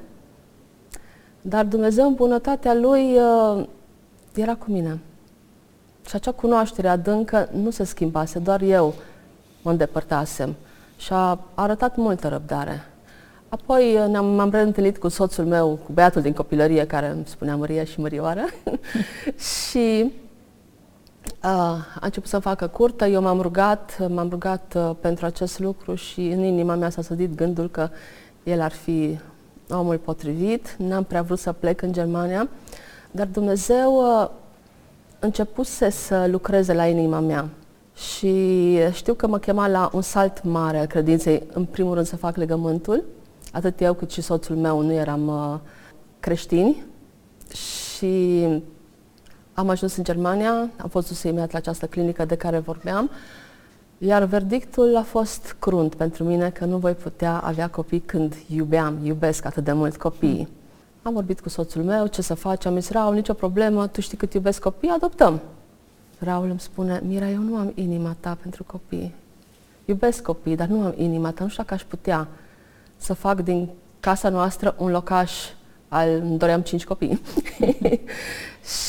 Dar 1.47 1.65
Dumnezeu, 1.65 2.07
în 2.07 2.15
bunătatea 2.15 2.75
Lui, 2.75 3.17
uh, 3.17 3.67
era 4.35 4.55
cu 4.55 4.71
mine. 4.71 4.99
Și 6.07 6.15
acea 6.15 6.33
cunoaștere 6.33 6.89
adâncă 6.89 7.49
nu 7.53 7.71
se 7.71 7.85
schimbase, 7.85 8.39
doar 8.39 8.61
eu 8.61 8.95
mă 9.63 9.71
îndepărtasem. 9.71 10.55
Și 10.97 11.13
a 11.13 11.39
arătat 11.55 11.97
multă 11.97 12.29
răbdare. 12.29 12.85
Apoi 13.49 13.97
uh, 14.01 14.07
ne-am, 14.09 14.27
m-am 14.27 14.51
reîntâlnit 14.51 14.99
cu 14.99 15.09
soțul 15.09 15.45
meu, 15.45 15.79
cu 15.85 15.93
băiatul 15.93 16.23
din 16.23 16.33
copilărie, 16.33 16.87
care 16.87 17.09
îmi 17.09 17.25
spunea 17.27 17.57
Maria 17.57 17.85
și 17.85 18.01
Mărioară. 18.01 18.45
și 19.69 20.13
uh, 21.43 21.51
a 22.01 22.01
început 22.01 22.29
să 22.29 22.39
facă 22.39 22.67
curtă, 22.67 23.07
eu 23.07 23.23
m-am 23.23 23.41
rugat, 23.41 24.09
m-am 24.09 24.29
rugat 24.29 24.75
uh, 24.77 24.91
pentru 25.01 25.27
acest 25.27 25.59
lucru 25.59 25.95
și 25.95 26.21
în 26.21 26.43
inima 26.43 26.75
mea 26.75 26.91
s-a 26.91 27.03
sădit 27.03 27.35
gândul 27.35 27.71
că 27.71 27.89
el 28.43 28.61
ar 28.61 28.73
fi 28.73 29.19
omul 29.79 29.99
potrivit, 29.99 30.77
n-am 30.79 31.05
prea 31.05 31.23
vrut 31.23 31.39
să 31.39 31.53
plec 31.53 31.83
în 31.83 31.93
Germania, 31.93 32.49
dar 33.11 33.27
Dumnezeu 33.27 33.95
uh, 33.95 34.29
începuse 35.19 35.91
să 35.91 36.27
lucreze 36.31 36.73
la 36.73 36.87
inima 36.87 37.21
mea. 37.21 37.49
Și 37.95 38.79
știu 38.93 39.15
că 39.15 39.27
mă 39.27 39.39
chema 39.39 39.69
la 39.69 39.91
un 39.93 40.03
salt 40.03 40.43
mare 40.43 40.79
al 40.79 40.87
credinței, 40.87 41.43
în 41.53 41.65
primul 41.65 41.95
rând 41.95 42.07
să 42.07 42.17
fac 42.17 42.37
legământul, 42.37 43.05
atât 43.53 43.81
eu 43.81 43.95
cât 43.95 44.11
și 44.11 44.21
soțul 44.21 44.57
meu 44.57 44.81
nu 44.81 44.93
eram 44.93 45.27
uh, 45.29 45.59
creștini 46.21 46.85
și 47.55 48.47
am 49.55 49.69
ajuns 49.69 49.97
în 49.97 50.05
Germania, 50.05 50.71
am 50.77 50.89
fost 50.89 51.09
dus 51.09 51.23
imediat 51.23 51.53
la 51.53 51.59
această 51.59 51.87
clinică 51.87 52.25
de 52.25 52.37
care 52.37 52.59
vorbeam 52.59 53.11
iar 53.99 54.25
verdictul 54.25 54.97
a 54.97 55.03
fost 55.03 55.57
crunt 55.59 55.95
pentru 55.95 56.25
mine 56.25 56.51
că 56.51 56.65
nu 56.65 56.77
voi 56.77 56.93
putea 56.93 57.39
avea 57.39 57.69
copii 57.69 58.01
când 58.01 58.35
iubeam, 58.49 58.99
iubesc 59.03 59.45
atât 59.45 59.65
de 59.65 59.73
mult 59.73 59.97
copiii. 59.97 60.49
Am 61.03 61.13
vorbit 61.13 61.41
cu 61.41 61.49
soțul 61.49 61.83
meu, 61.83 62.07
ce 62.07 62.23
să 62.23 62.35
facem, 62.35 62.73
am 62.73 62.81
zis, 62.81 62.91
Raul, 62.91 63.15
nicio 63.15 63.33
problemă, 63.33 63.87
tu 63.87 64.01
știi 64.01 64.17
cât 64.17 64.35
iubesc 64.35 64.61
copii, 64.61 64.89
adoptăm. 64.89 65.41
Raul 66.19 66.49
îmi 66.51 66.61
spune, 66.61 67.03
Mira, 67.07 67.29
eu 67.29 67.41
nu 67.41 67.57
am 67.57 67.73
inima 67.75 68.17
ta 68.21 68.39
pentru 68.43 68.65
copii. 68.65 69.15
Iubesc 69.85 70.23
copii, 70.23 70.57
dar 70.57 70.67
nu 70.67 70.85
am 70.85 70.95
inima 70.97 71.31
ta, 71.31 71.43
nu 71.43 71.49
știu 71.49 71.63
dacă 71.63 71.75
aș 71.75 71.83
putea 71.83 72.29
să 72.97 73.13
fac 73.13 73.41
din 73.41 73.69
casa 74.01 74.29
noastră 74.29 74.75
un 74.79 74.91
locaș 74.91 75.33
al, 75.89 76.09
îmi 76.09 76.39
doream 76.39 76.61
cinci 76.61 76.85
copii. 76.85 77.21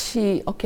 și, 0.10 0.42
ok, 0.44 0.62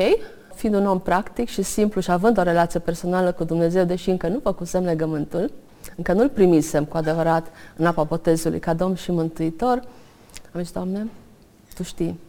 fiind 0.60 0.76
un 0.76 0.86
om 0.86 1.00
practic 1.00 1.50
și 1.50 1.62
simplu 1.62 2.02
și 2.02 2.12
având 2.12 2.38
o 2.38 2.42
relație 2.42 2.80
personală 2.80 3.32
cu 3.32 3.44
Dumnezeu, 3.44 3.84
deși 3.84 4.10
încă 4.10 4.28
nu 4.28 4.40
făcusem 4.40 4.84
legământul, 4.84 5.52
încă 5.96 6.14
nu-L 6.14 6.30
primisem 6.30 6.86
cu 6.86 6.98
adevărat 6.98 7.48
în 7.76 7.86
apa 7.86 8.04
botezului 8.04 8.60
ca 8.60 8.74
Domn 8.74 8.96
și 8.96 9.12
Mântuitor, 9.12 9.84
am 10.54 10.62
zis, 10.62 10.72
Doamne, 10.72 11.08
tu 11.76 11.84
știi, 11.84 12.20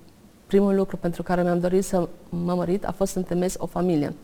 primul 0.46 0.74
lucru 0.74 0.96
pentru 0.96 1.22
care 1.22 1.42
mi-am 1.42 1.60
dorit 1.60 1.84
să 1.84 2.08
mă 2.28 2.54
mărit 2.54 2.86
a 2.86 2.92
fost 2.92 3.12
să 3.12 3.18
întemeiez 3.18 3.54
o 3.58 3.66
familie. 3.66 4.14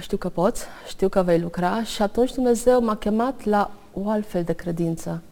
Știu 0.00 0.16
că 0.16 0.28
poți, 0.28 0.64
știu 0.88 1.08
că 1.08 1.22
vei 1.22 1.40
lucra 1.40 1.82
și 1.82 2.02
atunci 2.02 2.34
Dumnezeu 2.34 2.82
m-a 2.82 2.96
chemat 2.96 3.44
la 3.44 3.70
o 3.92 4.08
altfel 4.08 4.42
de 4.42 4.52
credință. 4.52 5.22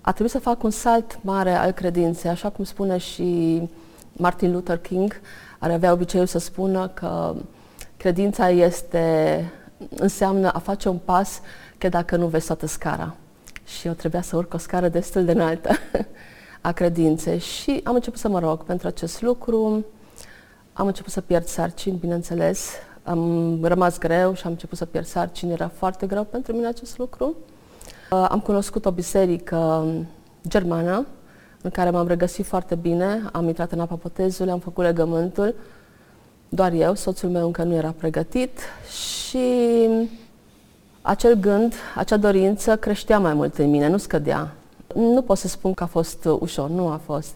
A 0.00 0.10
trebuit 0.10 0.30
să 0.30 0.38
fac 0.38 0.62
un 0.62 0.70
salt 0.70 1.18
mare 1.20 1.54
al 1.54 1.70
credinței, 1.70 2.30
așa 2.30 2.50
cum 2.50 2.64
spune 2.64 2.96
și 2.96 3.60
Martin 4.16 4.52
Luther 4.52 4.78
King, 4.78 5.20
are 5.58 5.72
avea 5.72 5.92
obiceiul 5.92 6.26
să 6.26 6.38
spună 6.38 6.88
că 6.88 7.34
credința 7.96 8.50
este, 8.50 9.52
înseamnă 9.96 10.50
a 10.52 10.58
face 10.58 10.88
un 10.88 10.98
pas 11.04 11.40
că 11.78 11.88
dacă 11.88 12.16
nu 12.16 12.26
vezi 12.26 12.46
toată 12.46 12.66
scara. 12.66 13.14
Și 13.64 13.86
eu 13.86 13.92
trebuia 13.92 14.22
să 14.22 14.36
urc 14.36 14.54
o 14.54 14.58
scară 14.58 14.88
destul 14.88 15.24
de 15.24 15.32
înaltă 15.32 15.70
a 16.60 16.72
credinței 16.72 17.38
și 17.38 17.80
am 17.84 17.94
început 17.94 18.18
să 18.18 18.28
mă 18.28 18.38
rog 18.38 18.64
pentru 18.64 18.86
acest 18.86 19.22
lucru. 19.22 19.84
Am 20.72 20.86
început 20.86 21.12
să 21.12 21.20
pierd 21.20 21.46
sarcini, 21.46 21.96
bineînțeles. 21.96 22.70
Am 23.02 23.58
rămas 23.64 23.98
greu 23.98 24.34
și 24.34 24.42
am 24.44 24.50
început 24.50 24.78
să 24.78 24.84
pierd 24.84 25.06
sarcini. 25.06 25.52
Era 25.52 25.68
foarte 25.68 26.06
greu 26.06 26.24
pentru 26.24 26.52
mine 26.52 26.66
acest 26.66 26.98
lucru. 26.98 27.34
Uh, 28.10 28.26
am 28.30 28.40
cunoscut 28.40 28.84
o 28.84 28.90
biserică 28.90 29.86
germană 30.48 31.06
în 31.64 31.70
care 31.70 31.90
m-am 31.90 32.06
regăsit 32.06 32.44
foarte 32.44 32.74
bine. 32.74 33.22
Am 33.32 33.46
intrat 33.46 33.72
în 33.72 33.80
apa 33.80 33.98
botezului, 34.02 34.52
am 34.52 34.58
făcut 34.58 34.84
legământul. 34.84 35.54
Doar 36.48 36.72
eu, 36.72 36.94
soțul 36.94 37.28
meu 37.28 37.46
încă 37.46 37.62
nu 37.62 37.74
era 37.74 37.94
pregătit 37.98 38.58
și 38.90 39.38
acel 41.02 41.34
gând, 41.34 41.74
acea 41.94 42.16
dorință 42.16 42.76
creștea 42.76 43.18
mai 43.18 43.34
mult 43.34 43.58
în 43.58 43.70
mine, 43.70 43.88
nu 43.88 43.96
scădea. 43.96 44.52
Nu 44.94 45.22
pot 45.22 45.38
să 45.38 45.48
spun 45.48 45.74
că 45.74 45.82
a 45.82 45.86
fost 45.86 46.24
ușor, 46.38 46.68
nu 46.68 46.86
a 46.86 47.00
fost. 47.04 47.34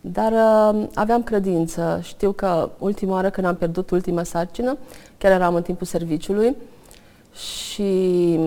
Dar 0.00 0.32
uh, 0.32 0.86
aveam 0.94 1.22
credință. 1.22 2.00
Știu 2.02 2.32
că 2.32 2.70
ultima 2.78 3.12
oară 3.12 3.30
când 3.30 3.46
am 3.46 3.54
pierdut 3.54 3.90
ultima 3.90 4.22
sarcină, 4.22 4.76
chiar 5.18 5.32
eram 5.32 5.54
în 5.54 5.62
timpul 5.62 5.86
serviciului 5.86 6.56
și 7.32 8.38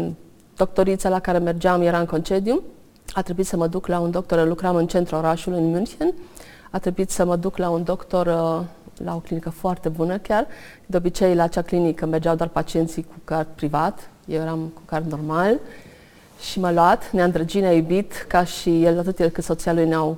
doctorița 0.57 1.09
la 1.09 1.19
care 1.19 1.37
mergeam 1.37 1.81
era 1.81 1.99
în 1.99 2.05
concediu. 2.05 2.63
A 3.13 3.21
trebuit 3.21 3.45
să 3.45 3.57
mă 3.57 3.67
duc 3.67 3.87
la 3.87 3.99
un 3.99 4.11
doctor, 4.11 4.47
lucram 4.47 4.75
în 4.75 4.87
centrul 4.87 5.17
orașului, 5.17 5.59
în 5.59 5.69
München. 5.69 6.13
A 6.69 6.79
trebuit 6.79 7.09
să 7.09 7.25
mă 7.25 7.35
duc 7.35 7.57
la 7.57 7.69
un 7.69 7.83
doctor 7.83 8.25
uh, 8.25 8.65
la 9.03 9.15
o 9.15 9.19
clinică 9.19 9.49
foarte 9.49 9.89
bună 9.89 10.17
chiar. 10.17 10.47
De 10.85 10.97
obicei, 10.97 11.35
la 11.35 11.43
acea 11.43 11.61
clinică 11.61 12.05
mergeau 12.05 12.35
doar 12.35 12.49
pacienții 12.49 13.03
cu 13.03 13.15
card 13.23 13.47
privat, 13.55 14.09
eu 14.25 14.41
eram 14.41 14.71
cu 14.73 14.81
card 14.85 15.11
normal 15.11 15.59
și 16.39 16.59
m-a 16.59 16.71
luat, 16.71 17.11
ne-a 17.11 17.23
îndrăgit, 17.23 17.61
ne-a 17.61 17.73
iubit, 17.73 18.25
ca 18.27 18.43
și 18.43 18.83
el, 18.83 18.99
atât 18.99 19.19
el 19.19 19.29
cât 19.29 19.43
soția 19.43 19.73
lui 19.73 19.87
ne-au 19.87 20.17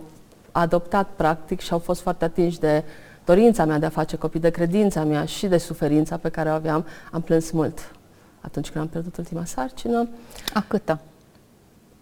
adoptat 0.51 1.07
practic 1.15 1.60
și 1.60 1.71
au 1.71 1.79
fost 1.79 2.01
foarte 2.01 2.25
atinși 2.25 2.60
de 2.60 2.83
dorința 3.25 3.65
mea 3.65 3.79
de 3.79 3.86
a 3.86 3.89
face 3.89 4.15
copii, 4.15 4.39
de 4.39 4.50
credința 4.50 5.03
mea 5.03 5.25
și 5.25 5.48
de 5.48 5.57
suferința 5.57 6.17
pe 6.17 6.29
care 6.29 6.50
o 6.50 6.53
aveam. 6.53 6.86
Am 7.12 7.21
plâns 7.21 7.51
mult 7.51 7.91
atunci 8.41 8.69
când 8.69 8.83
am 8.83 8.89
pierdut 8.89 9.17
ultima 9.17 9.45
sarcină. 9.45 10.07
A 10.53 10.63
câta? 10.67 11.00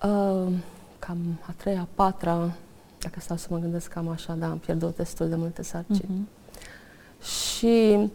Uh, 0.04 0.52
cam 1.00 1.18
a 1.48 1.54
treia, 1.58 1.80
a 1.80 1.88
patra, 1.96 2.52
dacă 3.00 3.20
stau 3.20 3.38
să 3.38 3.48
mă 3.50 3.58
gândesc 3.58 3.88
cam 3.88 4.10
așa, 4.10 4.34
da, 4.34 4.46
am 4.46 4.58
pierdut 4.58 4.96
destul 4.96 5.30
de 5.30 5.36
multe 5.36 5.64
sarcini. 5.64 6.00
Uh-huh. 6.00 6.38
Și 7.24 8.10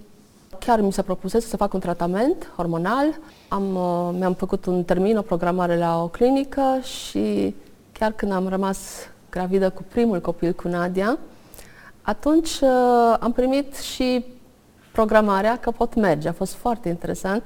chiar 0.59 0.81
mi 0.81 0.93
s-a 0.93 1.03
propus 1.03 1.31
să 1.31 1.57
fac 1.57 1.73
un 1.73 1.81
tratament 1.81 2.53
hormonal. 2.57 3.19
Am, 3.49 3.75
uh, 3.75 4.15
mi-am 4.19 4.35
făcut 4.35 4.67
un 4.67 4.85
termin, 4.85 5.17
o 5.17 5.23
programare 5.23 5.77
la 5.77 6.03
o 6.03 6.09
clinică 6.09 6.79
și 6.83 7.55
chiar 7.93 8.13
când 8.13 8.33
am 8.33 8.49
rămas 8.49 8.79
gravidă 9.31 9.71
cu 9.71 9.83
primul 9.83 10.21
copil, 10.21 10.53
cu 10.53 10.69
Nadia, 10.69 11.19
atunci 12.03 12.61
uh, 12.61 13.17
am 13.21 13.33
primit 13.33 13.77
și 13.77 14.25
programarea 14.93 15.59
că 15.59 15.71
pot 15.71 15.95
merge. 15.95 16.29
A 16.29 16.33
fost 16.33 16.53
foarte 16.53 16.89
interesant 16.89 17.43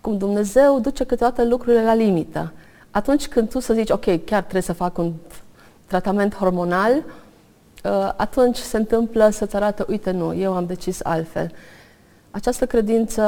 cum 0.00 0.18
Dumnezeu 0.18 0.80
duce 0.80 1.04
câteodată 1.04 1.44
lucrurile 1.44 1.84
la 1.84 1.94
limită. 1.94 2.52
Atunci 2.92 3.28
când 3.28 3.50
tu 3.50 3.58
să 3.58 3.74
zici, 3.74 3.90
ok, 3.90 4.04
chiar 4.04 4.40
trebuie 4.40 4.62
să 4.62 4.72
fac 4.72 4.98
un 4.98 5.12
tratament 5.86 6.34
hormonal, 6.34 6.92
uh, 6.96 8.12
atunci 8.16 8.56
se 8.56 8.76
întâmplă 8.76 9.28
să-ți 9.28 9.56
arată, 9.56 9.86
uite, 9.88 10.10
nu, 10.10 10.34
eu 10.34 10.54
am 10.54 10.66
decis 10.66 11.00
altfel. 11.02 11.52
Această 12.30 12.66
credință 12.66 13.22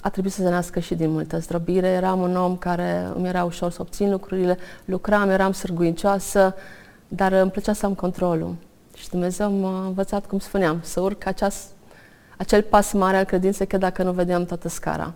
a 0.00 0.10
trebuit 0.10 0.32
să 0.32 0.42
se 0.42 0.48
nască 0.48 0.80
și 0.80 0.94
din 0.94 1.10
multă 1.10 1.38
zdrobire. 1.38 1.86
Eram 1.86 2.20
un 2.20 2.36
om 2.36 2.56
care 2.56 3.08
îmi 3.14 3.28
era 3.28 3.44
ușor 3.44 3.70
să 3.70 3.78
obțin 3.80 4.10
lucrurile, 4.10 4.58
lucram, 4.84 5.30
eram 5.30 5.52
sârguincioasă, 5.52 6.54
dar 7.08 7.32
îmi 7.32 7.50
plăcea 7.50 7.72
să 7.72 7.86
am 7.86 7.94
controlul. 7.94 8.54
Și 8.94 9.08
Dumnezeu 9.08 9.50
m-a 9.50 9.84
învățat, 9.84 10.26
cum 10.26 10.38
spuneam, 10.38 10.78
să 10.82 11.00
urc 11.00 11.26
aceas, 11.26 11.66
acel 12.36 12.62
pas 12.62 12.92
mare 12.92 13.16
al 13.16 13.24
credinței, 13.24 13.66
că 13.66 13.76
dacă 13.78 14.02
nu 14.02 14.12
vedeam 14.12 14.44
toată 14.44 14.68
scara. 14.68 15.14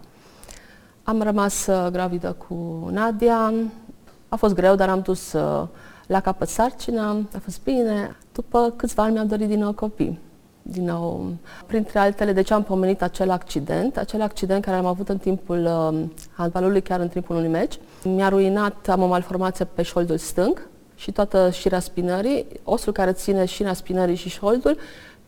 Am 1.02 1.22
rămas 1.22 1.66
uh, 1.66 1.86
gravidă 1.92 2.36
cu 2.48 2.88
Nadia, 2.90 3.52
a 4.28 4.36
fost 4.36 4.54
greu, 4.54 4.74
dar 4.74 4.88
am 4.88 5.00
dus 5.00 5.32
uh, 5.32 5.66
la 6.06 6.20
capăt 6.20 6.48
sarcina, 6.48 7.10
a 7.10 7.38
fost 7.42 7.62
bine. 7.62 8.16
După 8.32 8.72
câțiva 8.76 9.02
ani 9.02 9.12
mi-am 9.12 9.26
dorit 9.26 9.48
din 9.48 9.58
nou 9.58 9.72
copii. 9.72 10.18
Din 10.62 10.84
nou, 10.84 11.32
printre 11.66 11.98
altele, 11.98 12.32
de 12.32 12.42
ce 12.42 12.54
am 12.54 12.62
pomenit 12.62 13.02
acel 13.02 13.30
accident, 13.30 13.96
acel 13.96 14.22
accident 14.22 14.64
care 14.64 14.76
am 14.76 14.86
avut 14.86 15.08
în 15.08 15.18
timpul 15.18 15.64
uh, 15.64 16.04
handbalului, 16.32 16.82
chiar 16.82 17.00
în 17.00 17.08
timpul 17.08 17.36
unui 17.36 17.48
meci. 17.48 17.78
Mi-a 18.04 18.28
ruinat, 18.28 18.88
am 18.88 19.02
o 19.02 19.06
malformație 19.06 19.64
pe 19.64 19.82
șoldul 19.82 20.16
stâng 20.16 20.68
și 20.94 21.12
toată 21.12 21.50
șirea 21.50 21.80
spinării, 21.80 22.46
osul 22.64 22.92
care 22.92 23.12
ține 23.12 23.44
șirea 23.44 23.72
spinării 23.72 24.14
și 24.14 24.28
șoldul, 24.28 24.76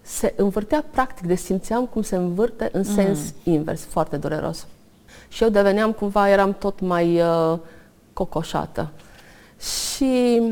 se 0.00 0.35
învârtea 0.37 0.85
practic, 0.91 1.26
de 1.26 1.35
simțeam 1.35 1.87
cum 1.87 2.02
se 2.02 2.17
învârte 2.17 2.69
în 2.73 2.83
mm. 2.87 2.95
sens 2.95 3.19
mm. 3.45 3.52
invers, 3.52 3.85
foarte 3.85 4.17
dureros 4.17 4.67
și 5.33 5.43
eu 5.43 5.49
deveneam 5.49 5.93
cumva, 5.93 6.29
eram 6.29 6.53
tot 6.53 6.81
mai 6.81 7.21
uh, 7.21 7.59
cocoșată. 8.12 8.91
Și 9.61 10.43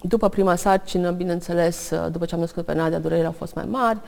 după 0.00 0.28
prima 0.28 0.54
sarcină, 0.54 1.10
bineînțeles, 1.10 1.90
uh, 1.90 2.06
după 2.12 2.24
ce 2.24 2.34
am 2.34 2.40
născut 2.40 2.64
pe 2.64 2.74
Nadia, 2.74 2.98
durerile 2.98 3.26
au 3.26 3.32
fost 3.32 3.54
mai 3.54 3.64
mari. 3.68 3.98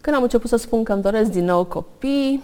Când 0.00 0.16
am 0.16 0.22
început 0.22 0.48
să 0.48 0.56
spun 0.56 0.84
că 0.84 0.92
îmi 0.92 1.02
doresc 1.02 1.30
din 1.30 1.44
nou 1.44 1.64
copii, 1.64 2.42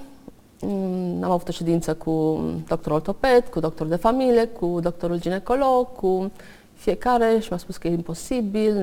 mm, 0.60 1.22
am 1.22 1.30
avut 1.30 1.48
o 1.48 1.52
ședință 1.52 1.94
cu 1.94 2.40
doctorul 2.66 2.96
ortoped, 2.96 3.48
cu 3.48 3.60
doctorul 3.60 3.90
de 3.90 3.96
familie, 3.96 4.44
cu 4.44 4.78
doctorul 4.82 5.20
ginecolog, 5.20 5.92
cu 5.96 6.30
fiecare 6.74 7.38
și 7.40 7.46
mi-a 7.50 7.58
spus 7.58 7.76
că 7.76 7.88
e 7.88 7.92
imposibil, 7.92 8.74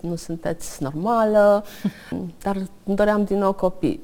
nu 0.00 0.16
sunteți 0.16 0.82
normală, 0.82 1.64
dar 2.42 2.56
îmi 2.84 2.96
doream 2.96 3.24
din 3.24 3.38
nou 3.38 3.52
copii 3.52 4.00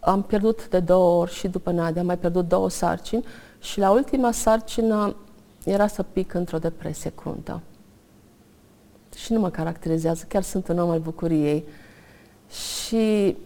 am 0.00 0.22
pierdut 0.22 0.68
de 0.68 0.80
două 0.80 1.20
ori 1.20 1.32
și 1.32 1.48
după 1.48 1.70
Nadia, 1.70 2.00
am 2.00 2.06
mai 2.06 2.18
pierdut 2.18 2.48
două 2.48 2.70
sarcini 2.70 3.24
și 3.60 3.78
la 3.78 3.90
ultima 3.90 4.32
sarcină 4.32 5.16
era 5.64 5.86
să 5.86 6.02
pic 6.02 6.34
într-o 6.34 6.58
depresie 6.58 7.12
cruntă. 7.14 7.60
Și 9.16 9.32
nu 9.32 9.40
mă 9.40 9.50
caracterizează, 9.50 10.24
chiar 10.28 10.42
sunt 10.42 10.68
un 10.68 10.78
om 10.78 10.90
al 10.90 10.98
bucuriei. 10.98 11.64
Și 12.50 13.36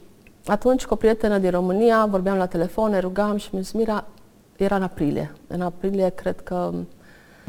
atunci 0.47 0.85
cu 0.85 0.93
o 0.93 0.97
prietenă 0.97 1.39
din 1.39 1.51
România 1.51 2.07
vorbeam 2.07 2.37
la 2.37 2.47
telefon, 2.47 2.91
ne 2.91 2.99
rugam 2.99 3.37
și 3.37 3.49
mi 3.53 3.63
zis, 3.63 3.73
Mira, 3.73 4.07
era 4.57 4.77
în 4.77 4.83
aprilie, 4.83 5.33
în 5.47 5.61
aprilie 5.61 6.09
cred 6.09 6.41
că 6.41 6.73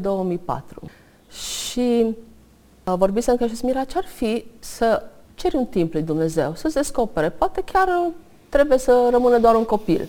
2004. 0.00 0.90
Și 1.30 2.16
uh, 2.84 2.94
vorbisem 2.96 3.36
că 3.36 3.46
și 3.46 3.64
Mira, 3.64 3.84
ce-ar 3.84 4.04
fi 4.04 4.44
să 4.58 5.02
ceri 5.34 5.56
un 5.56 5.66
timp 5.66 5.92
lui 5.92 6.02
Dumnezeu, 6.02 6.54
să-ți 6.54 6.74
descopere, 6.74 7.28
poate 7.30 7.62
chiar 7.72 7.88
trebuie 8.54 8.78
să 8.78 9.08
rămână 9.10 9.38
doar 9.38 9.54
un 9.54 9.64
copil. 9.64 10.08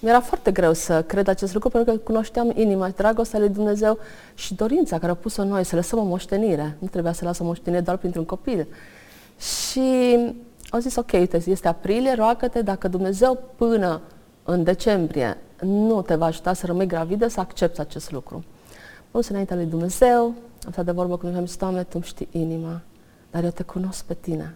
Mi-era 0.00 0.20
foarte 0.20 0.50
greu 0.50 0.72
să 0.72 1.02
cred 1.02 1.28
acest 1.28 1.54
lucru 1.54 1.68
pentru 1.68 1.92
că 1.92 1.98
cunoșteam 1.98 2.52
inima, 2.54 2.88
dragostea 2.88 3.38
lui 3.38 3.48
Dumnezeu 3.48 3.98
și 4.34 4.54
dorința 4.54 4.98
care 4.98 5.12
a 5.12 5.14
pus-o 5.14 5.42
în 5.42 5.48
noi, 5.48 5.64
să 5.64 5.76
lăsăm 5.76 5.98
o 5.98 6.02
moștenire. 6.02 6.76
Nu 6.78 6.86
trebuia 6.86 7.12
să 7.12 7.24
lăsăm 7.24 7.44
o 7.46 7.48
moștenire 7.48 7.82
doar 7.82 7.96
printr-un 7.96 8.24
copil. 8.24 8.66
Și 9.38 10.16
au 10.70 10.80
zis, 10.80 10.96
ok, 10.96 11.12
uite, 11.12 11.42
este 11.46 11.68
aprilie, 11.68 12.14
roagă-te 12.14 12.62
dacă 12.62 12.88
Dumnezeu 12.88 13.42
până 13.56 14.00
în 14.44 14.64
decembrie 14.64 15.36
nu 15.60 16.02
te 16.02 16.14
va 16.14 16.26
ajuta 16.26 16.52
să 16.52 16.66
rămâi 16.66 16.86
gravidă, 16.86 17.28
să 17.28 17.40
accepti 17.40 17.80
acest 17.80 18.10
lucru. 18.10 18.44
Mă 19.10 19.22
să 19.22 19.30
înaintea 19.30 19.56
lui 19.56 19.66
Dumnezeu, 19.66 20.24
am 20.64 20.72
stat 20.72 20.84
de 20.84 20.90
vorbă 20.90 21.16
cu 21.16 21.26
Dumnezeu, 21.26 21.56
Doamne, 21.58 21.82
Tu 21.82 22.00
știi 22.00 22.28
inima, 22.30 22.80
dar 23.30 23.44
eu 23.44 23.50
te 23.50 23.62
cunosc 23.62 24.04
pe 24.04 24.14
Tine. 24.20 24.54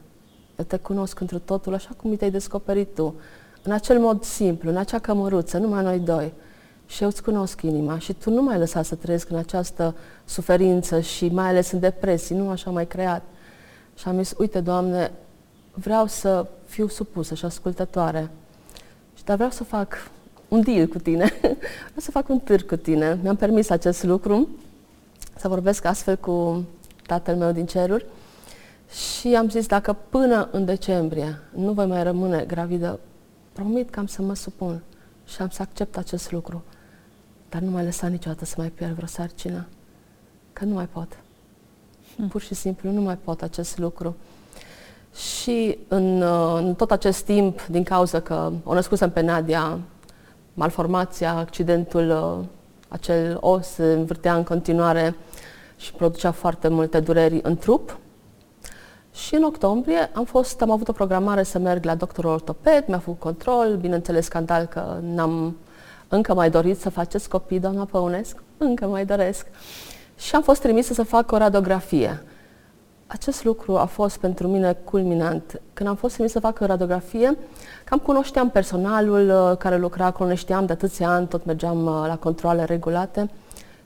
Eu 0.57 0.65
te 0.65 0.77
cunosc 0.77 1.21
într 1.21 1.37
totul 1.37 1.75
așa 1.75 1.91
cum 1.97 2.11
mi 2.11 2.17
te-ai 2.17 2.31
descoperit 2.31 2.95
tu, 2.95 3.15
în 3.63 3.73
acel 3.73 3.99
mod 3.99 4.25
simplu, 4.25 4.71
în 4.71 4.77
acea 4.77 4.99
cămăruță, 4.99 5.59
numai 5.59 5.83
noi 5.83 5.99
doi. 5.99 6.33
Și 6.87 7.03
eu 7.03 7.09
îți 7.09 7.23
cunosc 7.23 7.63
inima 7.63 7.99
și 7.99 8.13
tu 8.13 8.31
nu 8.31 8.43
mai 8.43 8.59
lăsa 8.59 8.83
să 8.83 8.95
trăiesc 8.95 9.31
în 9.31 9.37
această 9.37 9.95
suferință 10.25 11.01
și 11.01 11.29
mai 11.29 11.49
ales 11.49 11.71
în 11.71 11.79
depresii, 11.81 12.37
nu 12.37 12.49
așa 12.49 12.71
mai 12.71 12.87
creat. 12.87 13.23
Și 13.95 14.09
am 14.09 14.23
zis, 14.23 14.35
uite, 14.39 14.61
Doamne, 14.61 15.13
vreau 15.73 16.07
să 16.07 16.47
fiu 16.65 16.89
supusă 16.89 17.35
și 17.35 17.45
ascultătoare. 17.45 18.31
Și 19.15 19.25
dar 19.25 19.37
vreau 19.37 19.51
să 19.51 19.65
fac 19.65 20.11
un 20.49 20.61
deal 20.61 20.87
cu 20.87 20.99
tine, 20.99 21.25
vreau 21.93 22.01
să 22.01 22.11
fac 22.11 22.29
un 22.29 22.39
târg 22.39 22.67
cu 22.67 22.77
tine. 22.77 23.19
Mi-am 23.23 23.37
permis 23.37 23.71
acest 23.71 24.03
lucru, 24.03 24.49
să 25.37 25.49
vorbesc 25.49 25.85
astfel 25.85 26.17
cu 26.17 26.65
Tatăl 27.07 27.37
meu 27.37 27.53
din 27.53 27.67
ceruri 27.67 28.07
Și 28.93 29.35
am 29.35 29.49
zis, 29.49 29.67
dacă 29.67 29.93
până 29.93 30.49
în 30.51 30.65
decembrie 30.65 31.39
nu 31.55 31.73
voi 31.73 31.87
mai 31.87 32.03
rămâne 32.03 32.45
gravidă, 32.45 33.01
promit 33.53 33.91
că 33.91 33.99
am 33.99 34.07
să 34.07 34.23
mă 34.23 34.35
supun 34.35 34.83
și 35.25 35.43
am 35.43 35.49
să 35.49 35.63
accept 35.63 35.97
acest 35.97 36.33
lucru. 36.33 36.63
Dar 37.49 37.61
nu 37.61 37.71
mai 37.71 37.85
lăsa 37.85 38.07
niciodată 38.07 38.45
să 38.45 38.55
mai 38.57 38.69
pierd 38.69 38.95
vreo 38.95 39.07
sarcină. 39.07 39.67
Că 40.53 40.65
nu 40.65 40.75
mai 40.75 40.87
pot. 40.87 41.19
Hmm. 42.17 42.29
Pur 42.29 42.41
și 42.41 42.55
simplu 42.55 42.91
nu 42.91 43.01
mai 43.01 43.17
pot 43.17 43.43
acest 43.43 43.79
lucru. 43.79 44.17
Și 45.15 45.79
în, 45.89 46.23
în 46.57 46.75
tot 46.75 46.91
acest 46.91 47.25
timp, 47.25 47.67
din 47.67 47.83
cauza 47.83 48.21
că 48.21 48.53
o 48.65 48.75
născusem 48.75 49.11
pe 49.11 49.21
Nadia, 49.21 49.79
malformația, 50.55 51.35
accidentul, 51.35 52.11
uh, 52.11 52.45
acel 52.89 53.39
os 53.41 53.67
se 53.67 53.93
învârtea 53.93 54.37
în 54.37 54.43
continuare 54.43 55.17
și 55.77 55.93
producea 55.93 56.31
foarte 56.31 56.69
multe 56.69 57.01
dureri 57.01 57.41
în 57.43 57.57
trup. 57.57 57.99
Și 59.13 59.35
în 59.35 59.43
octombrie 59.43 60.11
am, 60.13 60.25
fost, 60.25 60.63
am 60.63 60.71
avut 60.71 60.89
o 60.89 60.93
programare 60.93 61.43
să 61.43 61.59
merg 61.59 61.85
la 61.85 61.95
doctorul 61.95 62.31
ortoped, 62.31 62.85
mi-a 62.87 62.99
făcut 62.99 63.21
control, 63.21 63.77
bineînțeles 63.81 64.25
scandal 64.25 64.65
că 64.65 64.99
n-am 65.01 65.57
încă 66.09 66.35
mai 66.35 66.51
dorit 66.51 66.81
să 66.81 66.91
faceți 66.91 67.29
copii, 67.29 67.61
doamna 67.61 67.85
Păunescu, 67.85 68.41
încă 68.59 68.87
mai 68.87 69.05
doresc. 69.05 69.47
Și 70.17 70.35
am 70.35 70.43
fost 70.43 70.61
trimisă 70.61 70.93
să 70.93 71.03
fac 71.03 71.33
o 71.33 71.37
radiografie. 71.37 72.23
Acest 73.07 73.45
lucru 73.45 73.77
a 73.77 73.85
fost 73.85 74.17
pentru 74.17 74.49
mine 74.49 74.77
culminant. 74.85 75.61
Când 75.73 75.89
am 75.89 75.95
fost 75.95 76.15
trimisă 76.15 76.39
să 76.39 76.47
fac 76.47 76.61
o 76.61 76.67
radiografie, 76.67 77.39
cam 77.85 77.99
cunoșteam 77.99 78.51
personalul 78.51 79.29
uh, 79.29 79.57
care 79.57 79.79
lucra 79.79 80.05
acolo, 80.05 80.35
știam 80.35 80.67
de 80.67 80.73
atâția 80.73 81.11
ani, 81.11 81.27
tot 81.27 81.45
mergeam 81.45 81.87
uh, 81.87 82.05
la 82.07 82.17
controle 82.17 82.65
regulate. 82.65 83.31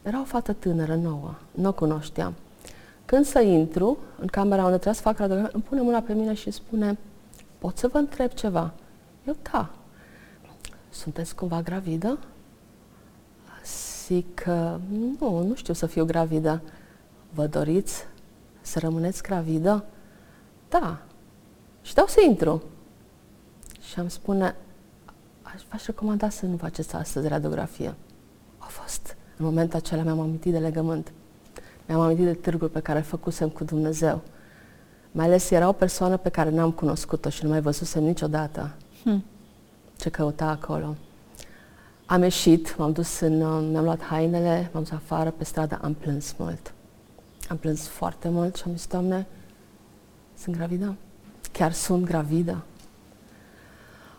Era 0.02 0.20
o 0.20 0.24
fată 0.24 0.52
tânără, 0.52 0.98
nouă, 1.02 1.34
nu 1.50 1.68
o 1.68 1.72
cunoșteam. 1.72 2.34
Când 3.06 3.24
să 3.24 3.40
intru 3.40 3.98
în 4.20 4.26
camera 4.26 4.62
unde 4.62 4.74
trebuie 4.74 4.94
să 4.94 5.02
fac 5.02 5.18
radiografie, 5.18 5.54
îmi 5.54 5.62
pune 5.62 5.80
mâna 5.80 6.00
pe 6.00 6.12
mine 6.12 6.34
și 6.34 6.50
spune, 6.50 6.98
pot 7.58 7.78
să 7.78 7.88
vă 7.88 7.98
întreb 7.98 8.30
ceva? 8.30 8.72
Eu, 9.26 9.36
da. 9.52 9.70
Sunteți 10.90 11.34
cumva 11.34 11.62
gravidă? 11.62 12.18
Zic 14.06 14.34
că 14.34 14.78
nu, 14.88 15.42
nu 15.42 15.54
știu 15.54 15.74
să 15.74 15.86
fiu 15.86 16.04
gravidă. 16.04 16.62
Vă 17.30 17.46
doriți 17.46 18.06
să 18.60 18.78
rămâneți 18.78 19.22
gravidă? 19.22 19.84
Da. 20.68 20.98
Și 21.82 21.94
dau 21.94 22.06
să 22.06 22.20
intru. 22.26 22.62
Și 23.80 23.98
am 23.98 24.08
spune, 24.08 24.56
aș 25.42 25.62
v-aș 25.70 25.86
recomanda 25.86 26.28
să 26.28 26.46
nu 26.46 26.56
faceți 26.56 26.94
astăzi 26.94 27.28
radiografie. 27.28 27.94
A 28.58 28.66
fost. 28.66 29.16
În 29.36 29.44
momentul 29.44 29.78
acela 29.78 30.02
mi-am 30.02 30.20
amintit 30.20 30.52
de 30.52 30.58
legământ. 30.58 31.12
Mi-am 31.86 32.00
amintit 32.00 32.24
de 32.24 32.32
târgul 32.32 32.68
pe 32.68 32.80
care 32.80 32.98
îl 32.98 33.04
făcusem 33.04 33.48
cu 33.48 33.64
Dumnezeu. 33.64 34.20
Mai 35.12 35.26
ales 35.26 35.50
era 35.50 35.68
o 35.68 35.72
persoană 35.72 36.16
pe 36.16 36.28
care 36.28 36.50
n-am 36.50 36.70
cunoscut-o 36.70 37.28
și 37.28 37.44
nu 37.44 37.50
mai 37.50 37.60
văzusem 37.60 38.02
niciodată. 38.02 38.74
Hmm. 39.02 39.24
Ce 39.96 40.08
căuta 40.08 40.46
acolo. 40.46 40.94
Am 42.06 42.22
ieșit, 42.22 42.76
m-am 42.78 42.92
dus 42.92 43.20
în, 43.20 43.36
mi-am 43.70 43.84
luat 43.84 44.02
hainele, 44.02 44.70
m-am 44.72 44.82
dus 44.82 44.92
afară 44.92 45.30
pe 45.30 45.44
stradă, 45.44 45.78
am 45.82 45.94
plâns 45.94 46.34
mult. 46.38 46.72
Am 47.48 47.56
plâns 47.56 47.86
foarte 47.86 48.28
mult 48.28 48.56
și 48.56 48.62
am 48.66 48.72
zis, 48.76 48.86
Doamne, 48.86 49.26
sunt 50.38 50.56
gravidă? 50.56 50.94
Chiar 51.52 51.72
sunt 51.72 52.04
gravidă? 52.04 52.64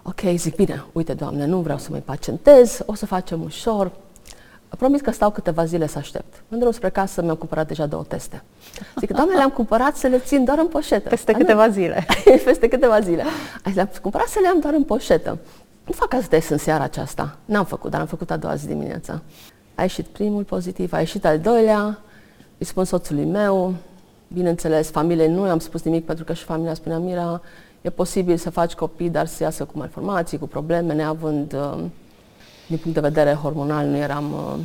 Ok, 0.04 0.22
zic, 0.36 0.56
bine, 0.56 0.86
uite, 0.92 1.14
Doamne, 1.14 1.46
nu 1.46 1.62
vreau 1.62 1.78
să 1.78 1.88
mai 1.92 2.02
pacientez, 2.02 2.82
o 2.86 2.94
să 2.94 3.06
facem 3.06 3.42
ușor. 3.42 3.92
Promis 4.76 5.02
că 5.02 5.12
stau 5.12 5.30
câteva 5.32 5.66
zile 5.66 5.88
să 5.88 5.98
aștept. 5.98 6.44
În 6.50 6.60
drum 6.60 6.72
spre 6.72 6.90
casă 6.90 7.22
mi-am 7.22 7.36
cumpărat 7.36 7.68
deja 7.68 7.86
două 7.86 8.04
teste. 8.04 8.44
Zic, 9.00 9.12
Doamne, 9.12 9.36
le-am 9.36 9.50
cumpărat 9.50 9.96
să 9.96 10.08
le 10.08 10.20
țin 10.20 10.44
doar 10.44 10.58
în 10.58 10.68
poșetă. 10.68 11.10
Peste 11.10 11.32
câteva 11.32 11.70
zile. 11.70 12.06
Peste 12.46 12.68
câteva 12.68 13.00
zile. 13.00 13.24
Le-am 13.74 13.90
cumpărat 14.02 14.28
să 14.28 14.40
le 14.42 14.48
am 14.48 14.60
doar 14.60 14.74
în 14.74 14.84
poșetă. 14.84 15.38
Nu 15.86 15.94
fac 15.94 16.14
azi 16.14 16.28
test 16.28 16.50
în 16.50 16.58
seara 16.58 16.84
aceasta. 16.84 17.38
N-am 17.46 17.66
făcut, 17.66 17.92
dar 17.92 18.00
am 18.00 18.08
făcut 18.08 18.32
a 18.32 18.38
doua 18.38 18.56
zi 18.56 18.68
dimineața. 18.68 19.22
A 19.76 19.82
ieșit 19.82 20.06
primul 20.06 20.44
pozitiv, 20.44 20.94
a 20.94 21.00
ieșit 21.00 21.26
al 21.26 21.40
doilea, 21.40 22.00
îi 22.58 22.66
spun 22.66 22.84
soțului 22.84 23.26
meu, 23.26 23.74
bineînțeles, 24.28 24.90
familiei 24.90 25.30
nu 25.30 25.46
i-am 25.46 25.60
spus 25.60 25.84
nimic 25.84 26.06
pentru 26.06 26.24
că 26.24 26.34
și 26.34 26.44
familia 26.44 26.74
spunea, 26.74 26.98
Mira, 26.98 27.42
e 27.82 27.90
posibil 27.90 28.38
să 28.38 28.50
faci 28.50 28.74
copii, 28.74 29.10
dar 29.10 29.26
să 29.26 29.44
iasă 29.44 29.66
cu 29.66 29.78
malformații, 29.78 30.38
cu 30.38 30.48
probleme, 30.48 30.94
neavând, 30.94 31.54
uh, 31.54 31.84
din 32.68 32.78
punct 32.78 32.94
de 32.94 33.08
vedere 33.08 33.34
hormonal, 33.34 33.88
nu 33.88 33.96
eram 33.96 34.34
uh, 34.34 34.56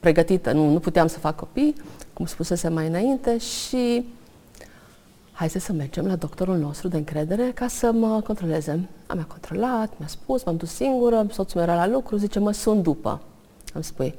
pregătită, 0.00 0.52
nu, 0.52 0.70
nu 0.70 0.78
puteam 0.78 1.06
să 1.06 1.18
fac 1.18 1.36
copii, 1.36 1.74
cum 2.12 2.26
spusese 2.26 2.68
mai 2.68 2.86
înainte 2.86 3.38
și 3.38 4.04
hai 5.32 5.48
să 5.48 5.72
mergem 5.72 6.06
la 6.06 6.16
doctorul 6.16 6.56
nostru 6.56 6.88
de 6.88 6.96
încredere 6.96 7.50
ca 7.54 7.68
să 7.68 7.92
mă 7.92 8.20
controleze. 8.20 8.88
Am 9.06 9.16
mi-a 9.16 9.26
controlat, 9.26 9.92
mi-a 9.98 10.08
spus, 10.08 10.44
m-am 10.44 10.56
dus 10.56 10.70
singură, 10.70 11.26
soțul 11.30 11.60
meu 11.60 11.68
era 11.68 11.86
la 11.86 11.92
lucru, 11.92 12.16
zice, 12.16 12.38
mă 12.38 12.52
sun 12.52 12.82
după. 12.82 13.20
Am 13.74 13.80
spui, 13.80 14.14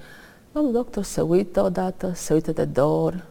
domnul 0.52 0.72
doctor 0.72 1.04
se 1.04 1.22
uită 1.22 1.64
odată, 1.64 2.12
se 2.16 2.34
uită 2.34 2.52
de 2.52 2.66
două 2.66 3.06
ori 3.06 3.24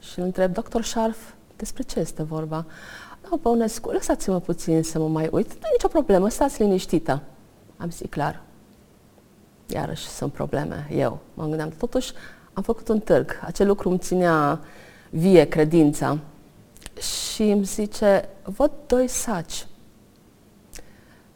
și 0.00 0.18
îl 0.18 0.24
întreb, 0.24 0.52
doctor 0.52 0.82
Șarf, 0.82 1.16
despre 1.56 1.82
ce 1.82 1.98
este 1.98 2.22
vorba? 2.22 2.66
Da, 3.22 3.38
Păunescu, 3.42 3.90
lăsați-mă 3.90 4.40
puțin 4.40 4.82
să 4.82 4.98
mă 4.98 5.08
mai 5.08 5.28
uit, 5.30 5.52
nu 5.52 5.68
nicio 5.72 5.88
problemă, 5.88 6.28
stați 6.28 6.62
liniștită. 6.62 7.22
Am 7.76 7.90
zis, 7.90 8.08
clar, 8.10 8.42
iarăși 9.68 10.06
sunt 10.06 10.32
probleme, 10.32 10.88
eu. 10.90 11.18
Mă 11.34 11.44
gândeam, 11.44 11.68
totuși 11.68 12.12
am 12.52 12.62
făcut 12.62 12.88
un 12.88 13.00
târg, 13.00 13.40
acel 13.44 13.66
lucru 13.66 13.88
îmi 13.88 13.98
ținea 13.98 14.60
vie 15.10 15.44
credința 15.44 16.18
și 17.00 17.42
îmi 17.42 17.64
zice, 17.64 18.28
văd 18.42 18.70
doi 18.86 19.08
saci 19.08 19.66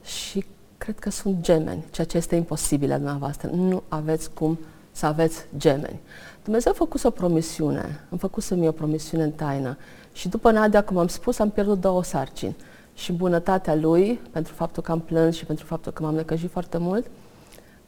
și 0.04 0.44
cred 0.78 0.98
că 0.98 1.10
sunt 1.10 1.40
gemeni, 1.40 1.84
ceea 1.90 2.06
ce 2.06 2.16
este 2.16 2.36
imposibil 2.36 2.88
la 2.88 2.96
dumneavoastră. 2.96 3.50
Nu 3.52 3.82
aveți 3.88 4.30
cum 4.30 4.58
să 4.92 5.06
aveți 5.06 5.44
gemeni. 5.56 6.00
Dumnezeu 6.42 6.72
a 6.72 6.74
făcut 6.74 7.04
o 7.04 7.10
promisiune, 7.10 8.00
am 8.10 8.18
făcut 8.18 8.42
să-mi 8.42 8.68
o 8.68 8.72
promisiune 8.72 9.24
în 9.24 9.30
taină 9.30 9.76
și 10.12 10.28
după 10.28 10.50
Nadia, 10.50 10.84
cum 10.84 10.96
am 10.96 11.08
spus, 11.08 11.38
am 11.38 11.50
pierdut 11.50 11.80
două 11.80 12.02
sarcini. 12.02 12.56
Și 12.94 13.12
bunătatea 13.12 13.74
lui, 13.74 14.20
pentru 14.30 14.54
faptul 14.54 14.82
că 14.82 14.92
am 14.92 15.00
plâns 15.00 15.36
și 15.36 15.44
pentru 15.44 15.66
faptul 15.66 15.92
că 15.92 16.02
m-am 16.02 16.14
necăjit 16.14 16.50
foarte 16.50 16.78
mult, 16.78 17.06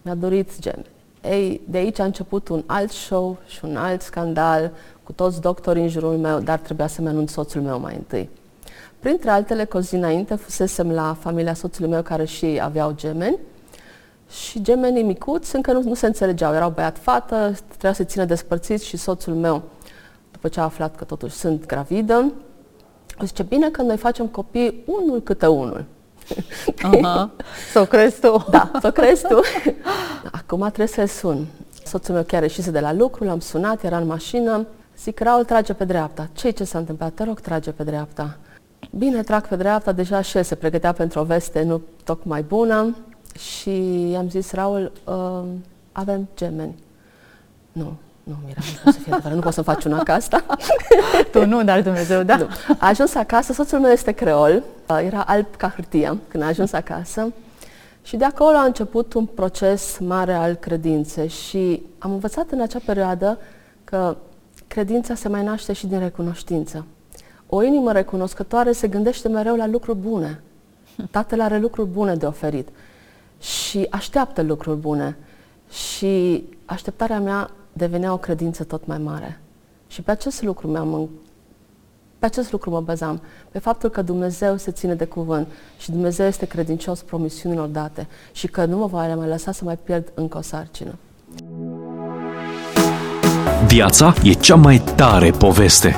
mi-a 0.05 0.15
dorit 0.15 0.59
gemeni. 0.61 0.87
Ei, 1.23 1.61
de 1.69 1.79
aici 1.79 1.99
a 1.99 2.05
început 2.05 2.49
un 2.49 2.63
alt 2.67 2.91
show 2.91 3.37
și 3.47 3.65
un 3.65 3.77
alt 3.77 4.03
scandal 4.03 4.71
cu 5.03 5.13
toți 5.13 5.41
doctorii 5.41 5.83
în 5.83 5.89
jurul 5.89 6.17
meu, 6.17 6.41
dar 6.41 6.59
trebuia 6.59 6.87
să-mi 6.87 7.09
anunț 7.09 7.31
soțul 7.31 7.61
meu 7.61 7.81
mai 7.81 7.95
întâi. 7.95 8.31
Printre 8.99 9.31
altele, 9.31 9.65
cu 9.65 9.79
zi 9.79 9.95
înainte, 9.95 10.35
fusesem 10.35 10.91
la 10.91 11.17
familia 11.21 11.55
soțului 11.55 11.91
meu 11.91 12.03
care 12.03 12.25
și 12.25 12.45
ei 12.45 12.63
aveau 12.63 12.93
gemeni 12.95 13.39
și 14.31 14.63
gemenii 14.63 15.03
micuți 15.03 15.57
încă 15.57 15.73
nu, 15.73 15.83
nu 15.83 15.95
se 15.95 16.07
înțelegeau. 16.07 16.55
Erau 16.55 16.71
băiat-fată, 16.71 17.55
trebuia 17.69 17.93
să 17.93 18.05
țină 18.05 18.25
despărțiți 18.25 18.87
și 18.87 18.97
soțul 18.97 19.35
meu, 19.35 19.63
după 20.33 20.49
ce 20.49 20.61
a 20.61 20.63
aflat 20.63 20.97
că 20.97 21.05
totuși 21.05 21.35
sunt 21.35 21.67
gravidă, 21.67 22.33
zice, 23.25 23.43
bine 23.43 23.71
că 23.71 23.83
noi 23.83 23.97
facem 23.97 24.27
copii 24.27 24.83
unul 24.87 25.23
câte 25.23 25.47
unul. 25.47 25.85
Aha. 26.83 27.31
Să 27.73 27.81
o 27.81 27.85
crezi 27.85 28.21
tu. 28.21 28.47
Da, 28.51 28.71
să 28.81 28.87
o 28.87 28.91
crezi 28.91 29.27
tu. 29.27 29.41
Acum 30.33 30.61
trebuie 30.61 30.87
să-l 30.87 31.07
sun. 31.07 31.47
Soțul 31.85 32.15
meu 32.15 32.23
chiar 32.23 32.43
ieșise 32.43 32.71
de 32.71 32.81
la 32.81 32.93
lucru, 32.93 33.25
l-am 33.25 33.41
sunat, 33.41 33.85
era 33.85 33.97
în 33.97 34.07
mașină. 34.07 34.67
Zic, 34.99 35.21
Raul, 35.21 35.45
trage 35.45 35.73
pe 35.73 35.85
dreapta. 35.85 36.29
ce 36.33 36.51
ce 36.51 36.65
s-a 36.65 36.79
întâmplat? 36.79 37.13
Te 37.13 37.25
rog, 37.25 37.41
trage 37.41 37.71
pe 37.71 37.83
dreapta. 37.83 38.37
Bine, 38.91 39.23
trag 39.23 39.49
pe 39.49 39.57
dreapta, 39.57 39.93
deja 39.93 40.21
și 40.21 40.37
el 40.37 40.43
se 40.43 40.55
pregătea 40.55 40.93
pentru 40.93 41.21
o 41.21 41.25
veste 41.25 41.63
nu 41.63 41.83
tocmai 42.05 42.43
bună 42.43 42.97
și 43.39 44.09
i-am 44.11 44.29
zis, 44.29 44.53
Raul, 44.53 44.93
uh, 45.05 45.43
avem 45.93 46.29
gemeni. 46.37 46.75
Nu, 47.73 47.97
nu, 48.25 48.35
Mira, 48.47 48.61
nu 48.65 48.81
pot 48.85 48.93
să 48.93 49.01
fie 49.01 49.13
adevărat, 49.13 49.37
nu 49.37 49.43
pot 49.43 49.53
să 49.53 49.63
faci 49.63 49.85
una 49.85 50.03
ca 50.03 50.15
asta. 50.15 50.45
tu 51.33 51.47
nu, 51.47 51.65
dar 51.65 51.83
Dumnezeu, 51.83 52.23
da. 52.23 52.37
Nu. 52.37 52.49
A 52.79 52.87
ajuns 52.89 53.15
acasă, 53.15 53.53
soțul 53.53 53.79
meu 53.79 53.91
este 53.91 54.13
creol, 54.13 54.63
uh, 54.89 55.01
era 55.05 55.21
alb 55.21 55.57
ca 55.57 55.69
hârtie 55.69 56.19
când 56.29 56.43
a 56.43 56.47
ajuns 56.47 56.73
acasă 56.73 57.33
și 58.03 58.17
de 58.17 58.25
acolo 58.25 58.57
a 58.57 58.65
început 58.65 59.13
un 59.13 59.27
proces 59.27 59.99
mare 59.99 60.33
al 60.33 60.55
credinței 60.55 61.29
și 61.29 61.83
am 61.99 62.13
învățat 62.13 62.51
în 62.51 62.61
acea 62.61 62.81
perioadă 62.85 63.39
că 63.85 64.17
credința 64.67 65.15
se 65.15 65.29
mai 65.29 65.45
naște 65.45 65.73
și 65.73 65.87
din 65.87 65.99
recunoștință. 65.99 66.87
O 67.47 67.63
inimă 67.63 67.93
recunoscătoare 67.93 68.73
se 68.73 68.89
gândește 68.89 69.29
mereu 69.29 69.57
la 69.57 69.67
lucruri 69.67 69.99
bune. 69.99 70.41
Tatăl 71.11 71.41
are 71.41 71.59
lucruri 71.59 71.89
bune 71.89 72.15
de 72.15 72.27
oferit 72.27 72.69
și 73.41 73.87
așteaptă 73.91 74.43
lucruri 74.43 74.79
bune. 74.79 75.17
Și 75.71 76.45
așteptarea 76.65 77.21
mea 77.21 77.51
devenea 77.77 78.13
o 78.13 78.17
credință 78.17 78.65
tot 78.65 78.87
mai 78.87 78.99
mare. 78.99 79.41
Și 79.87 80.03
pe 80.03 80.11
acest 80.11 80.43
lucru 80.43 80.69
mi-am 80.69 81.09
pe 82.19 82.31
acest 82.31 82.53
lucru 82.53 82.71
mă 82.71 82.81
bazam, 82.81 83.21
pe 83.51 83.59
faptul 83.59 83.89
că 83.89 84.03
Dumnezeu 84.03 84.57
se 84.57 84.71
ține 84.71 84.95
de 84.95 85.05
cuvânt 85.05 85.47
și 85.79 85.91
Dumnezeu 85.91 86.27
este 86.27 86.47
credincios 86.47 87.03
promisiunilor 87.03 87.67
date 87.67 88.07
și 88.33 88.47
că 88.47 88.65
nu 88.65 88.77
mă 88.77 88.87
va 88.87 89.15
mai 89.15 89.29
lăsa 89.29 89.53
să 89.53 89.65
mai 89.65 89.77
pierd 89.77 90.13
încă 90.15 90.39
o 90.39 90.41
sarcină. 90.41 90.95
Viața 93.67 94.15
e 94.23 94.33
cea 94.33 94.55
mai 94.55 94.83
tare 94.97 95.31
poveste. 95.31 95.97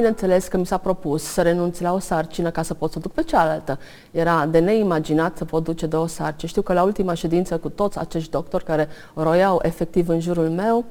Bineînțeles 0.00 0.48
că 0.48 0.56
mi 0.56 0.66
s-a 0.66 0.76
propus 0.76 1.22
să 1.22 1.42
renunț 1.42 1.78
la 1.78 1.92
o 1.92 1.98
sarcină 1.98 2.50
ca 2.50 2.62
să 2.62 2.74
pot 2.74 2.92
să 2.92 2.98
duc 2.98 3.12
pe 3.12 3.22
cealaltă. 3.22 3.78
Era 4.10 4.46
de 4.46 4.58
neimaginat 4.58 5.36
să 5.36 5.44
pot 5.44 5.64
duce 5.64 5.86
două 5.86 6.08
sarcini. 6.08 6.50
Știu 6.50 6.62
că 6.62 6.72
la 6.72 6.82
ultima 6.82 7.14
ședință 7.14 7.58
cu 7.58 7.68
toți 7.68 7.98
acești 7.98 8.30
doctori 8.30 8.64
care 8.64 8.88
roiau 9.14 9.58
efectiv 9.62 10.08
în 10.08 10.20
jurul 10.20 10.48
meu, 10.48 10.84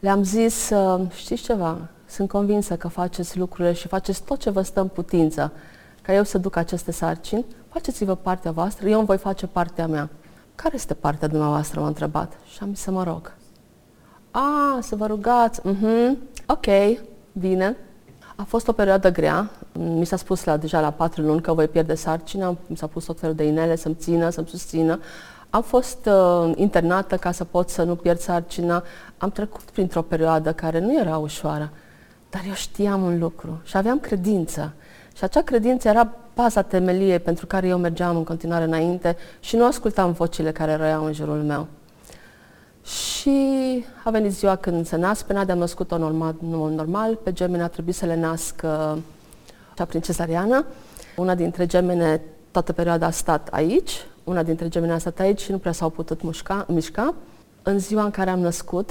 le-am 0.00 0.22
zis, 0.22 0.70
uh, 0.70 1.00
știți 1.14 1.42
ceva, 1.42 1.78
sunt 2.08 2.28
convinsă 2.28 2.76
că 2.76 2.88
faceți 2.88 3.38
lucrurile 3.38 3.72
și 3.72 3.88
faceți 3.88 4.22
tot 4.22 4.38
ce 4.38 4.50
vă 4.50 4.62
stă 4.62 4.80
în 4.80 4.88
putință 4.88 5.52
ca 6.02 6.14
eu 6.14 6.22
să 6.22 6.38
duc 6.38 6.56
aceste 6.56 6.92
sarcini, 6.92 7.44
faceți-vă 7.68 8.14
partea 8.14 8.50
voastră, 8.50 8.88
eu 8.88 8.98
îmi 8.98 9.06
voi 9.06 9.18
face 9.18 9.46
partea 9.46 9.86
mea. 9.86 10.08
Care 10.54 10.74
este 10.74 10.94
partea 10.94 11.28
dumneavoastră, 11.28 11.80
m-a 11.80 11.86
întrebat. 11.86 12.32
Și 12.52 12.58
am 12.62 12.74
zis 12.74 12.82
să 12.82 12.90
mă 12.90 13.02
rog. 13.02 13.32
A, 14.30 14.78
să 14.80 14.96
vă 14.96 15.06
rugați. 15.06 15.60
Uh-huh. 15.60 16.16
Ok, 16.46 16.66
bine. 17.32 17.76
A 18.36 18.42
fost 18.42 18.68
o 18.68 18.72
perioadă 18.72 19.12
grea. 19.12 19.50
Mi 19.72 20.04
s-a 20.04 20.16
spus 20.16 20.44
la, 20.44 20.56
deja 20.56 20.80
la 20.80 20.90
patru 20.90 21.22
luni 21.22 21.40
că 21.40 21.52
voi 21.52 21.68
pierde 21.68 21.94
sarcina. 21.94 22.56
Mi 22.66 22.76
s-a 22.76 22.86
pus 22.86 23.04
tot 23.04 23.18
felul 23.18 23.34
de 23.34 23.44
inele 23.44 23.76
să-mi 23.76 23.94
țină, 23.94 24.30
să-mi 24.30 24.46
susțină. 24.46 25.00
Am 25.50 25.62
fost 25.62 26.06
uh, 26.06 26.52
internată 26.54 27.16
ca 27.16 27.32
să 27.32 27.44
pot 27.44 27.68
să 27.68 27.82
nu 27.82 27.96
pierd 27.96 28.18
sarcina. 28.18 28.82
Am 29.18 29.30
trecut 29.30 29.62
printr-o 29.62 30.02
perioadă 30.02 30.52
care 30.52 30.78
nu 30.78 30.98
era 30.98 31.16
ușoară. 31.16 31.70
Dar 32.30 32.42
eu 32.46 32.54
știam 32.54 33.02
un 33.02 33.18
lucru 33.18 33.60
și 33.64 33.76
aveam 33.76 33.98
credință. 33.98 34.72
Și 35.16 35.24
acea 35.24 35.42
credință 35.42 35.88
era 35.88 36.14
baza 36.34 36.62
temeliei 36.62 37.18
pentru 37.18 37.46
care 37.46 37.66
eu 37.66 37.78
mergeam 37.78 38.16
în 38.16 38.24
continuare 38.24 38.64
înainte 38.64 39.16
și 39.40 39.56
nu 39.56 39.66
ascultam 39.66 40.12
vocile 40.12 40.52
care 40.52 40.74
răiau 40.74 41.04
în 41.04 41.12
jurul 41.12 41.42
meu. 41.42 41.66
Și 42.84 43.84
a 44.04 44.10
venit 44.10 44.32
ziua 44.32 44.56
când 44.56 44.86
se 44.86 44.96
nasc, 44.96 45.24
pe 45.24 45.32
Nadia 45.32 45.54
am 45.54 45.60
născut-o 45.60 45.98
normal, 45.98 46.34
normal, 46.74 47.16
pe 47.16 47.32
gemene 47.32 47.62
a 47.62 47.68
trebuit 47.68 47.94
să 47.94 48.06
le 48.06 48.16
nasc 48.16 48.60
uh, 48.64 48.96
cea 49.76 49.84
prin 49.84 50.00
cezariană. 50.00 50.64
Una 51.16 51.34
dintre 51.34 51.66
gemene 51.66 52.20
toată 52.50 52.72
perioada 52.72 53.06
a 53.06 53.10
stat 53.10 53.48
aici, 53.48 54.06
una 54.24 54.42
dintre 54.42 54.68
gemene 54.68 54.92
a 54.92 54.98
stat 54.98 55.18
aici 55.18 55.40
și 55.40 55.50
nu 55.50 55.58
prea 55.58 55.72
s-au 55.72 55.90
putut 55.90 56.22
mușca, 56.22 56.66
mișca. 56.68 57.14
În 57.62 57.78
ziua 57.78 58.04
în 58.04 58.10
care 58.10 58.30
am 58.30 58.38
născut, 58.38 58.90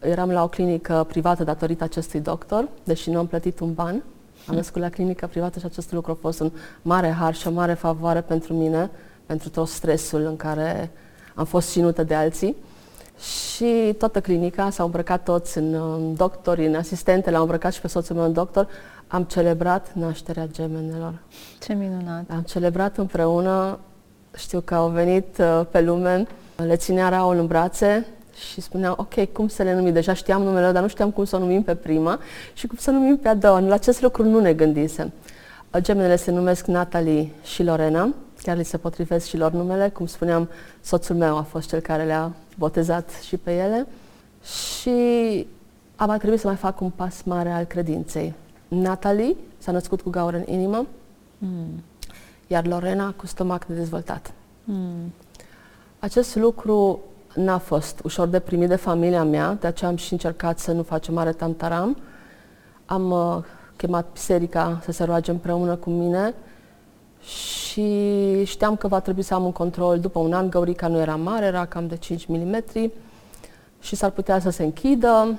eram 0.00 0.30
la 0.30 0.42
o 0.42 0.48
clinică 0.48 1.06
privată 1.08 1.44
datorită 1.44 1.84
acestui 1.84 2.20
doctor, 2.20 2.68
deși 2.84 3.10
nu 3.10 3.18
am 3.18 3.26
plătit 3.26 3.60
un 3.60 3.74
ban. 3.74 4.02
Am 4.46 4.54
născut 4.54 4.82
la 4.82 4.88
clinică 4.88 5.26
privată 5.26 5.58
și 5.58 5.64
acest 5.64 5.92
lucru 5.92 6.10
a 6.10 6.18
fost 6.20 6.40
un 6.40 6.50
mare 6.82 7.10
har 7.10 7.34
și 7.34 7.46
o 7.46 7.50
mare 7.50 7.74
favoare 7.74 8.20
pentru 8.20 8.54
mine, 8.54 8.90
pentru 9.26 9.48
tot 9.48 9.68
stresul 9.68 10.20
în 10.20 10.36
care 10.36 10.90
am 11.34 11.44
fost 11.44 11.70
ținută 11.70 12.02
de 12.02 12.14
alții. 12.14 12.56
Și 13.18 13.94
toată 13.98 14.20
clinica 14.20 14.70
s-au 14.70 14.84
îmbrăcat 14.84 15.22
toți 15.22 15.58
în 15.58 16.14
doctori, 16.14 16.66
în 16.66 16.74
asistente, 16.74 17.30
l-au 17.30 17.40
îmbrăcat 17.40 17.72
și 17.72 17.80
pe 17.80 17.88
soțul 17.88 18.16
meu 18.16 18.24
în 18.24 18.32
doctor. 18.32 18.68
Am 19.06 19.22
celebrat 19.22 19.92
nașterea 19.94 20.46
gemenelor. 20.46 21.18
Ce 21.60 21.72
minunat! 21.72 22.24
Am 22.30 22.42
celebrat 22.42 22.96
împreună, 22.96 23.78
știu 24.36 24.60
că 24.60 24.74
au 24.74 24.88
venit 24.88 25.38
uh, 25.38 25.60
pe 25.70 25.80
lume, 25.80 26.26
le 26.56 26.76
ținea 26.76 27.08
Raul 27.08 27.38
în 27.38 27.46
brațe 27.46 28.06
și 28.50 28.60
spuneam, 28.60 28.94
ok, 28.96 29.32
cum 29.32 29.48
să 29.48 29.62
le 29.62 29.74
numim? 29.74 29.92
Deja 29.92 30.12
știam 30.12 30.42
numele, 30.42 30.72
dar 30.72 30.82
nu 30.82 30.88
știam 30.88 31.10
cum 31.10 31.24
să 31.24 31.36
o 31.36 31.38
numim 31.38 31.62
pe 31.62 31.74
prima 31.74 32.18
și 32.52 32.66
cum 32.66 32.76
să 32.80 32.90
numim 32.90 33.16
pe 33.16 33.28
a 33.28 33.34
doua. 33.34 33.60
La 33.60 33.74
acest 33.74 34.02
lucru 34.02 34.24
nu 34.24 34.40
ne 34.40 34.52
gândisem. 34.52 35.12
Gemenele 35.78 36.16
se 36.16 36.30
numesc 36.30 36.66
Natalie 36.66 37.30
și 37.42 37.62
Lorena, 37.62 38.14
chiar 38.46 38.56
li 38.56 38.64
se 38.64 38.76
potrivesc 38.76 39.26
și 39.26 39.36
lor 39.36 39.52
numele. 39.52 39.88
Cum 39.88 40.06
spuneam, 40.06 40.48
soțul 40.80 41.16
meu 41.16 41.36
a 41.36 41.42
fost 41.42 41.68
cel 41.68 41.80
care 41.80 42.04
le-a 42.04 42.32
botezat 42.58 43.10
și 43.10 43.36
pe 43.36 43.56
ele. 43.56 43.86
Și 44.44 44.90
a 45.96 46.06
mai 46.06 46.18
trebuit 46.18 46.40
să 46.40 46.46
mai 46.46 46.56
fac 46.56 46.80
un 46.80 46.90
pas 46.90 47.22
mare 47.22 47.50
al 47.50 47.64
credinței. 47.64 48.34
Natalie 48.68 49.36
s-a 49.58 49.72
născut 49.72 50.00
cu 50.00 50.10
gaură 50.10 50.36
în 50.36 50.52
inimă, 50.52 50.86
mm. 51.38 51.82
iar 52.46 52.66
Lorena 52.66 53.14
cu 53.16 53.26
stomac 53.26 53.64
nedezvoltat. 53.64 54.32
Mm. 54.64 55.12
Acest 55.98 56.36
lucru 56.36 57.00
n-a 57.34 57.58
fost 57.58 58.00
ușor 58.04 58.28
de 58.28 58.38
primit 58.38 58.68
de 58.68 58.76
familia 58.76 59.24
mea, 59.24 59.56
de 59.60 59.66
aceea 59.66 59.90
am 59.90 59.96
și 59.96 60.12
încercat 60.12 60.58
să 60.58 60.72
nu 60.72 60.82
facem 60.82 61.14
mare 61.14 61.32
tamtaram. 61.32 61.96
Am 62.84 63.10
uh, 63.10 63.44
chemat 63.76 64.06
biserica 64.12 64.80
să 64.84 64.92
se 64.92 65.04
roage 65.04 65.30
împreună 65.30 65.76
cu 65.76 65.90
mine 65.90 66.34
și 67.26 68.44
știam 68.44 68.76
că 68.76 68.88
va 68.88 69.00
trebui 69.00 69.22
să 69.22 69.34
am 69.34 69.44
un 69.44 69.52
control 69.52 70.00
după 70.00 70.18
un 70.18 70.32
an. 70.32 70.50
Găurica 70.50 70.88
nu 70.88 70.98
era 70.98 71.16
mare, 71.16 71.46
era 71.46 71.64
cam 71.66 71.86
de 71.86 71.96
5 71.96 72.26
mm 72.26 72.62
și 73.80 73.96
s-ar 73.96 74.10
putea 74.10 74.40
să 74.40 74.50
se 74.50 74.62
închidă. 74.62 75.38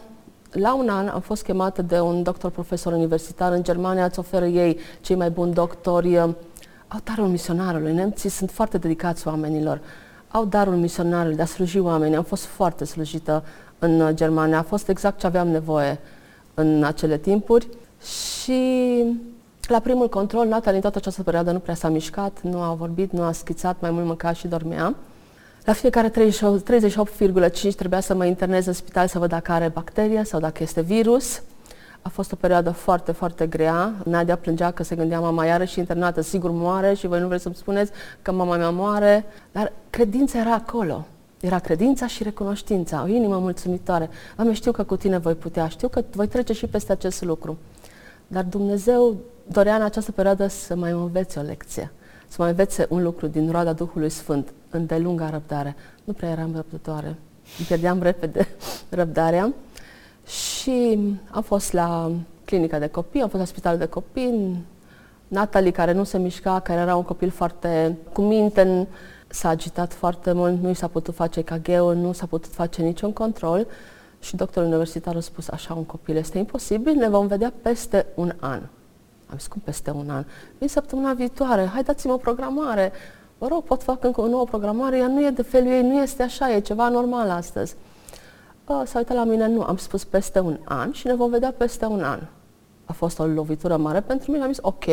La 0.51 0.75
un 0.75 0.89
an 0.89 1.07
am 1.07 1.21
fost 1.21 1.43
chemată 1.43 1.81
de 1.81 1.99
un 1.99 2.23
doctor 2.23 2.51
profesor 2.51 2.93
universitar 2.93 3.51
în 3.51 3.63
Germania, 3.63 4.05
îți 4.05 4.19
oferă 4.19 4.45
ei 4.45 4.77
cei 5.01 5.15
mai 5.15 5.29
buni 5.29 5.53
doctori. 5.53 6.17
Au 6.87 6.99
darul 7.03 7.27
misionarului, 7.27 7.93
nemții 7.93 8.29
sunt 8.29 8.51
foarte 8.51 8.77
dedicați 8.77 9.27
oamenilor 9.27 9.81
au 10.27 10.45
darul 10.45 10.75
misionarului 10.75 11.35
de 11.35 11.41
a 11.41 11.45
sluji 11.45 11.79
oameni. 11.79 12.15
Am 12.15 12.23
fost 12.23 12.43
foarte 12.43 12.85
slujită 12.85 13.43
în 13.79 14.15
Germania. 14.15 14.57
A 14.57 14.63
fost 14.63 14.87
exact 14.89 15.19
ce 15.19 15.25
aveam 15.25 15.47
nevoie 15.47 15.99
în 16.53 16.83
acele 16.83 17.17
timpuri. 17.17 17.67
Și 18.01 19.03
la 19.69 19.79
primul 19.79 20.09
control, 20.09 20.47
Natalie 20.47 20.75
în 20.75 20.81
toată 20.81 20.97
această 20.97 21.23
perioadă 21.23 21.51
nu 21.51 21.59
prea 21.59 21.75
s-a 21.75 21.89
mișcat, 21.89 22.41
nu 22.41 22.61
a 22.61 22.73
vorbit, 22.73 23.11
nu 23.11 23.21
a 23.21 23.31
schițat, 23.31 23.81
mai 23.81 23.91
mult 23.91 24.05
mânca 24.05 24.33
și 24.33 24.47
dormea. 24.47 24.95
La 25.63 25.73
fiecare 25.73 26.09
38,5 26.09 27.75
trebuia 27.75 27.99
să 27.99 28.15
mă 28.15 28.25
internez 28.25 28.65
în 28.65 28.73
spital 28.73 29.07
să 29.07 29.19
văd 29.19 29.29
dacă 29.29 29.51
are 29.51 29.67
bacterie 29.67 30.23
sau 30.23 30.39
dacă 30.39 30.63
este 30.63 30.81
virus. 30.81 31.41
A 32.01 32.09
fost 32.09 32.31
o 32.31 32.35
perioadă 32.35 32.71
foarte, 32.71 33.11
foarte 33.11 33.47
grea. 33.47 33.93
Nadia 34.05 34.37
plângea 34.37 34.71
că 34.71 34.83
se 34.83 34.95
gândea 34.95 35.19
mama 35.19 35.45
iară 35.45 35.63
și 35.63 35.79
internată, 35.79 36.21
sigur 36.21 36.51
moare 36.51 36.93
și 36.93 37.07
voi 37.07 37.19
nu 37.19 37.27
vreți 37.27 37.43
să-mi 37.43 37.55
spuneți 37.55 37.91
că 38.21 38.31
mama 38.31 38.55
mea 38.55 38.69
moare. 38.69 39.25
Dar 39.51 39.71
credința 39.89 40.39
era 40.39 40.53
acolo. 40.53 41.05
Era 41.39 41.59
credința 41.59 42.07
și 42.07 42.23
recunoștința, 42.23 43.03
o 43.03 43.07
inimă 43.07 43.37
mulțumitoare. 43.37 44.09
Doamne, 44.35 44.53
știu 44.53 44.71
că 44.71 44.83
cu 44.83 44.95
tine 44.95 45.17
voi 45.17 45.33
putea, 45.33 45.67
știu 45.67 45.87
că 45.87 46.03
voi 46.11 46.27
trece 46.27 46.53
și 46.53 46.65
peste 46.65 46.91
acest 46.91 47.23
lucru. 47.23 47.57
Dar 48.27 48.43
Dumnezeu 48.43 49.15
dorea 49.47 49.75
în 49.75 49.81
această 49.81 50.11
perioadă 50.11 50.47
să 50.47 50.75
mai 50.75 50.91
învețe 50.91 51.39
o 51.39 51.41
lecție, 51.41 51.91
să 52.27 52.35
mai 52.39 52.49
învețe 52.49 52.85
un 52.89 53.03
lucru 53.03 53.27
din 53.27 53.51
roada 53.51 53.73
Duhului 53.73 54.09
Sfânt, 54.09 54.53
îndelunga 54.69 55.29
răbdare. 55.29 55.75
Nu 56.03 56.13
prea 56.13 56.29
eram 56.29 56.55
răbdătoare, 56.55 57.07
îmi 57.57 57.67
pierdeam 57.67 58.01
repede 58.01 58.47
răbdarea 58.89 59.53
și 60.27 60.99
am 61.31 61.41
fost 61.41 61.73
la 61.73 62.11
clinica 62.45 62.79
de 62.79 62.87
copii, 62.87 63.21
am 63.21 63.29
fost 63.29 63.41
la 63.41 63.47
spitalul 63.47 63.79
de 63.79 63.85
copii. 63.85 64.65
Natalie, 65.27 65.71
care 65.71 65.91
nu 65.91 66.03
se 66.03 66.17
mișca, 66.17 66.59
care 66.59 66.79
era 66.79 66.95
un 66.95 67.03
copil 67.03 67.29
foarte 67.29 67.97
cu 68.13 68.21
minte, 68.21 68.87
s-a 69.27 69.49
agitat 69.49 69.93
foarte 69.93 70.31
mult, 70.31 70.61
nu 70.61 70.69
i 70.69 70.73
s-a 70.73 70.87
putut 70.87 71.15
face 71.15 71.39
ekg 71.39 71.67
nu 71.77 72.11
s-a 72.11 72.25
putut 72.25 72.51
face 72.51 72.81
niciun 72.81 73.13
control 73.13 73.67
și 74.19 74.35
doctorul 74.35 74.67
universitar 74.69 75.15
a 75.15 75.19
spus 75.19 75.47
așa 75.47 75.73
un 75.73 75.83
copil 75.83 76.15
este 76.15 76.37
imposibil, 76.37 76.93
ne 76.93 77.09
vom 77.09 77.27
vedea 77.27 77.53
peste 77.61 78.05
un 78.15 78.33
an. 78.39 78.61
Am 79.29 79.37
zis, 79.37 79.47
cum 79.47 79.61
peste 79.63 79.91
un 79.91 80.09
an? 80.09 80.25
Vin 80.57 80.67
săptămâna 80.67 81.13
viitoare, 81.13 81.65
hai 81.65 81.83
dați-mi 81.83 82.13
o 82.13 82.17
programare. 82.17 82.91
Vă 83.37 83.47
rog, 83.47 83.63
pot 83.63 83.83
fac 83.83 84.03
încă 84.03 84.21
o 84.21 84.27
nouă 84.27 84.45
programare, 84.45 84.97
ea 84.97 85.07
nu 85.07 85.25
e 85.25 85.29
de 85.29 85.41
felul 85.41 85.71
ei, 85.71 85.81
nu 85.81 86.01
este 86.01 86.23
așa, 86.23 86.51
e 86.51 86.59
ceva 86.59 86.89
normal 86.89 87.29
astăzi 87.29 87.75
s-a 88.67 88.97
uitat 88.97 89.15
la 89.15 89.23
mine, 89.23 89.47
nu, 89.47 89.61
am 89.61 89.77
spus 89.77 90.03
peste 90.03 90.39
un 90.39 90.59
an 90.63 90.91
și 90.91 91.07
ne 91.07 91.15
vom 91.15 91.29
vedea 91.29 91.51
peste 91.51 91.85
un 91.85 92.03
an. 92.03 92.19
A 92.85 92.93
fost 92.93 93.19
o 93.19 93.25
lovitură 93.25 93.77
mare 93.77 94.01
pentru 94.01 94.31
mine, 94.31 94.43
am 94.43 94.51
zis, 94.51 94.61
ok, 94.61 94.85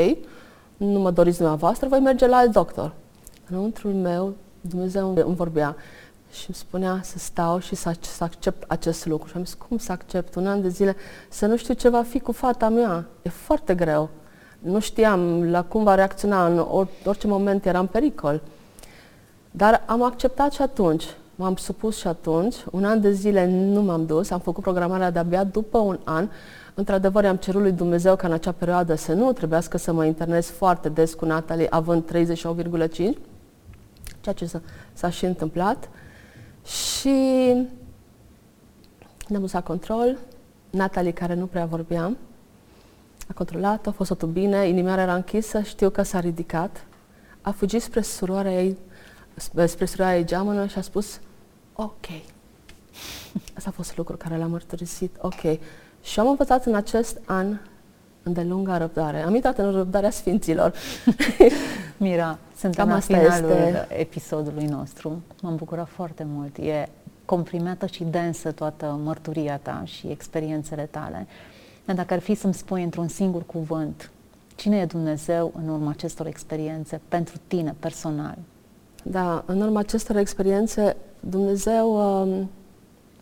nu 0.76 0.98
mă 0.98 1.10
doriți 1.10 1.36
dumneavoastră, 1.36 1.88
voi 1.88 2.00
merge 2.00 2.26
la 2.26 2.36
alt 2.36 2.52
doctor. 2.52 2.92
Înăuntrul 3.48 3.92
meu, 3.92 4.34
Dumnezeu 4.60 5.14
îmi 5.26 5.34
vorbea 5.34 5.76
și 6.30 6.44
îmi 6.46 6.56
spunea 6.56 7.00
să 7.02 7.18
stau 7.18 7.58
și 7.58 7.74
să, 7.74 7.94
să 8.00 8.24
accept 8.24 8.64
acest 8.68 9.06
lucru. 9.06 9.28
Și 9.28 9.36
am 9.36 9.44
zis, 9.44 9.54
cum 9.54 9.78
să 9.78 9.92
accept 9.92 10.34
un 10.34 10.46
an 10.46 10.62
de 10.62 10.68
zile 10.68 10.96
să 11.28 11.46
nu 11.46 11.56
știu 11.56 11.74
ce 11.74 11.88
va 11.88 12.02
fi 12.02 12.20
cu 12.20 12.32
fata 12.32 12.68
mea? 12.68 13.06
E 13.22 13.28
foarte 13.28 13.74
greu. 13.74 14.10
Nu 14.64 14.80
știam 14.80 15.50
la 15.50 15.64
cum 15.64 15.84
va 15.84 15.94
reacționa, 15.94 16.46
în 16.46 16.66
orice 17.04 17.26
moment 17.26 17.66
era 17.66 17.78
în 17.78 17.86
pericol. 17.86 18.40
Dar 19.50 19.82
am 19.86 20.02
acceptat 20.02 20.52
și 20.52 20.62
atunci. 20.62 21.04
M-am 21.34 21.56
supus 21.56 21.96
și 21.96 22.06
atunci, 22.06 22.54
un 22.70 22.84
an 22.84 23.00
de 23.00 23.12
zile 23.12 23.46
nu 23.46 23.82
m-am 23.82 24.06
dus, 24.06 24.30
am 24.30 24.40
făcut 24.40 24.62
programarea 24.62 25.10
de-abia 25.10 25.44
după 25.44 25.78
un 25.78 25.98
an. 26.04 26.28
Într-adevăr, 26.74 27.24
am 27.24 27.36
cerut 27.36 27.60
lui 27.60 27.72
Dumnezeu 27.72 28.16
ca 28.16 28.26
în 28.26 28.32
acea 28.32 28.52
perioadă 28.52 28.94
să 28.94 29.12
nu 29.12 29.32
trebuiască 29.32 29.78
să 29.78 29.92
mă 29.92 30.04
internez 30.04 30.46
foarte 30.46 30.88
des 30.88 31.14
cu 31.14 31.24
Natalie, 31.24 31.66
având 31.70 32.12
38,5, 32.12 32.94
ceea 34.20 34.34
ce 34.34 34.50
s-a 34.92 35.10
și 35.10 35.24
întâmplat. 35.24 35.88
Și 36.64 37.08
ne-am 39.28 39.40
dus 39.40 39.52
la 39.52 39.62
control. 39.62 40.18
Natalie, 40.70 41.10
care 41.10 41.34
nu 41.34 41.46
prea 41.46 41.64
vorbeam, 41.64 42.16
a 43.28 43.32
controlat, 43.32 43.86
a 43.86 43.90
fost 43.90 44.08
totul 44.08 44.28
bine, 44.28 44.68
inimioara 44.68 45.02
era 45.02 45.14
închisă, 45.14 45.62
știu 45.62 45.90
că 45.90 46.02
s-a 46.02 46.20
ridicat, 46.20 46.84
a 47.40 47.50
fugit 47.50 47.82
spre 47.82 48.00
suroarea 48.00 48.62
ei, 48.62 48.78
spre 49.66 49.84
suroarea 49.84 50.16
ei 50.16 50.24
geamănă 50.24 50.66
și 50.66 50.78
a 50.78 50.80
spus, 50.80 51.20
ok. 51.72 52.06
Asta 53.56 53.68
a 53.68 53.72
fost 53.72 53.96
lucru 53.96 54.16
care 54.16 54.36
l-am 54.36 54.50
mărturisit, 54.50 55.16
ok. 55.20 55.58
Și 56.02 56.20
am 56.20 56.28
învățat 56.28 56.66
în 56.66 56.74
acest 56.74 57.20
an 57.26 57.58
îndelunga 58.22 58.76
răbdare. 58.76 59.22
Am 59.22 59.34
intrat 59.34 59.58
în 59.58 59.72
răbdarea 59.72 60.10
Sfinților. 60.10 60.72
Mira, 61.96 62.38
suntem 62.56 62.84
Cam 62.84 62.94
la 62.94 63.00
finalul 63.00 63.50
este... 63.50 63.86
episodului 63.88 64.64
nostru. 64.64 65.22
M-am 65.42 65.56
bucurat 65.56 65.88
foarte 65.88 66.26
mult. 66.28 66.56
E 66.56 66.88
comprimată 67.24 67.86
și 67.86 68.04
densă 68.04 68.52
toată 68.52 69.00
mărturia 69.02 69.56
ta 69.56 69.82
și 69.84 70.06
experiențele 70.06 70.88
tale. 70.90 71.26
Dar 71.84 71.96
dacă 71.96 72.14
ar 72.14 72.20
fi 72.20 72.34
să-mi 72.34 72.54
spui 72.54 72.82
într-un 72.82 73.08
singur 73.08 73.46
cuvânt, 73.46 74.10
cine 74.54 74.76
e 74.76 74.84
Dumnezeu 74.84 75.52
în 75.56 75.68
urma 75.68 75.90
acestor 75.90 76.26
experiențe 76.26 77.00
pentru 77.08 77.34
tine 77.46 77.74
personal? 77.78 78.38
Da, 79.02 79.42
în 79.46 79.60
urma 79.60 79.78
acestor 79.78 80.16
experiențe, 80.16 80.96
Dumnezeu 81.20 82.20
um, 82.22 82.50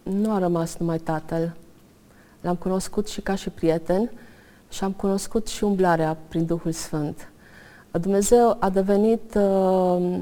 nu 0.03 0.33
a 0.33 0.38
rămas 0.38 0.77
numai 0.77 0.98
Tatăl. 0.98 1.57
L-am 2.40 2.57
cunoscut 2.57 3.09
și 3.09 3.20
ca 3.20 3.35
și 3.35 3.51
prieten 3.51 4.11
și 4.70 4.85
am 4.85 4.92
cunoscut 4.92 5.46
și 5.46 5.64
umblarea 5.64 6.16
prin 6.29 6.46
Duhul 6.46 6.72
Sfânt. 6.72 7.29
Dumnezeu 7.90 8.57
a 8.61 8.70
devenit 8.70 9.35
uh, 9.35 10.20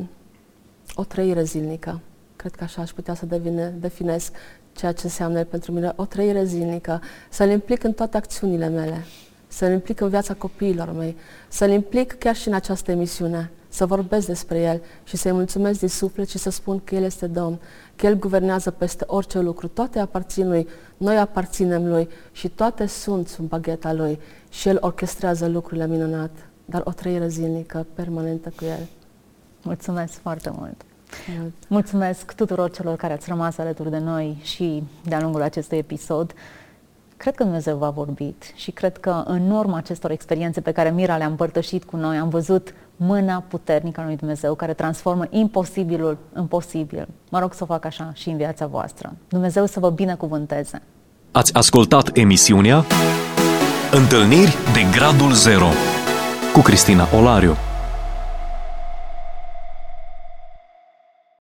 o 0.95 1.05
trăire 1.05 1.43
zilnică. 1.43 2.01
Cred 2.37 2.55
că 2.55 2.65
așa 2.65 2.83
aș 2.83 2.91
putea 2.91 3.15
să 3.15 3.27
devine, 3.27 3.75
definesc 3.81 4.35
ceea 4.81 4.93
ce 4.93 5.01
înseamnă 5.05 5.45
pentru 5.45 5.73
mine 5.73 5.93
o 5.97 6.05
trăire 6.05 6.45
zilnică, 6.45 7.01
să-L 7.31 7.51
implic 7.51 7.85
în 7.85 7.93
toate 7.93 8.17
acțiunile 8.17 8.69
mele, 8.69 9.05
să-L 9.49 9.73
implic 9.73 10.01
în 10.01 10.09
viața 10.09 10.35
copiilor 10.35 10.93
mei, 10.93 11.17
să-L 11.49 11.71
implic 11.71 12.19
chiar 12.19 12.37
și 12.37 12.49
în 12.49 12.55
această 12.55 12.91
emisiune, 12.91 13.51
să 13.69 13.87
vorbesc 13.87 14.27
despre 14.27 14.61
El 14.61 14.83
și 15.05 15.17
să-i 15.17 15.33
mulțumesc 15.33 15.79
din 15.79 15.89
suflet 15.89 16.29
și 16.29 16.39
să 16.39 16.51
spun 16.51 16.81
că 16.85 16.95
El 16.95 17.03
este 17.03 17.27
Domn, 17.27 17.59
că 17.97 18.07
El 18.07 18.19
guvernează 18.19 18.71
peste 18.71 19.05
orice 19.07 19.39
lucru, 19.39 19.69
toate 19.69 19.99
aparțin 19.99 20.49
Lui, 20.49 20.69
noi 20.97 21.19
aparținem 21.19 21.89
Lui 21.89 22.09
și 22.33 22.49
toate 22.49 22.87
sunt 22.87 23.29
sub 23.29 23.49
bagheta 23.49 23.93
Lui 23.93 24.21
și 24.51 24.69
El 24.69 24.79
orchestrează 24.81 25.49
lucrurile 25.49 25.87
minunate, 25.87 26.41
dar 26.65 26.83
o 26.85 26.91
trăire 26.91 27.29
zilnică, 27.29 27.87
permanentă 27.95 28.53
cu 28.57 28.65
El. 28.65 28.89
Mulțumesc 29.63 30.13
foarte 30.13 30.51
mult! 31.39 31.53
Mulțumesc 31.67 32.33
tuturor 32.33 32.71
celor 32.71 32.97
care 32.97 33.13
ați 33.13 33.29
rămas 33.29 33.59
alături 33.59 33.91
de 33.91 33.99
noi 33.99 34.39
și 34.43 34.83
de-a 35.05 35.21
lungul 35.21 35.43
acestui 35.43 35.79
episod. 35.79 36.35
Cred 37.17 37.35
că 37.35 37.43
Dumnezeu 37.43 37.77
v-a 37.77 37.91
vorbit 37.91 38.53
și 38.55 38.71
cred 38.71 38.97
că 38.97 39.23
în 39.27 39.51
urma 39.51 39.77
acestor 39.77 40.11
experiențe 40.11 40.61
pe 40.61 40.73
care 40.73 40.91
Mira 40.91 41.17
le-a 41.17 41.27
împărtășit 41.27 41.85
cu 41.85 41.97
noi, 41.97 42.17
am 42.17 42.29
văzut 42.29 42.75
mâna 42.97 43.45
puternică 43.49 44.01
a 44.01 44.05
lui 44.05 44.17
Dumnezeu 44.17 44.55
care 44.55 44.73
transformă 44.73 45.27
imposibilul 45.31 46.19
în 46.33 46.47
posibil. 46.47 47.09
Mă 47.31 47.39
rog 47.39 47.55
să 47.55 47.63
o 47.63 47.67
fac 47.67 47.85
așa 47.85 48.11
și 48.15 48.29
în 48.29 48.37
viața 48.37 48.67
voastră. 48.67 49.13
Dumnezeu 49.29 49.67
să 49.67 49.81
vă 49.81 49.91
binecuvânteze. 49.91 50.83
Ați 51.31 51.55
ascultat 51.55 52.17
emisiunea 52.17 52.85
Întâlniri 53.93 54.57
de 54.73 54.81
Gradul 54.97 55.33
Zero 55.33 55.69
cu 56.53 56.61
Cristina 56.61 57.09
Olariu. 57.17 57.70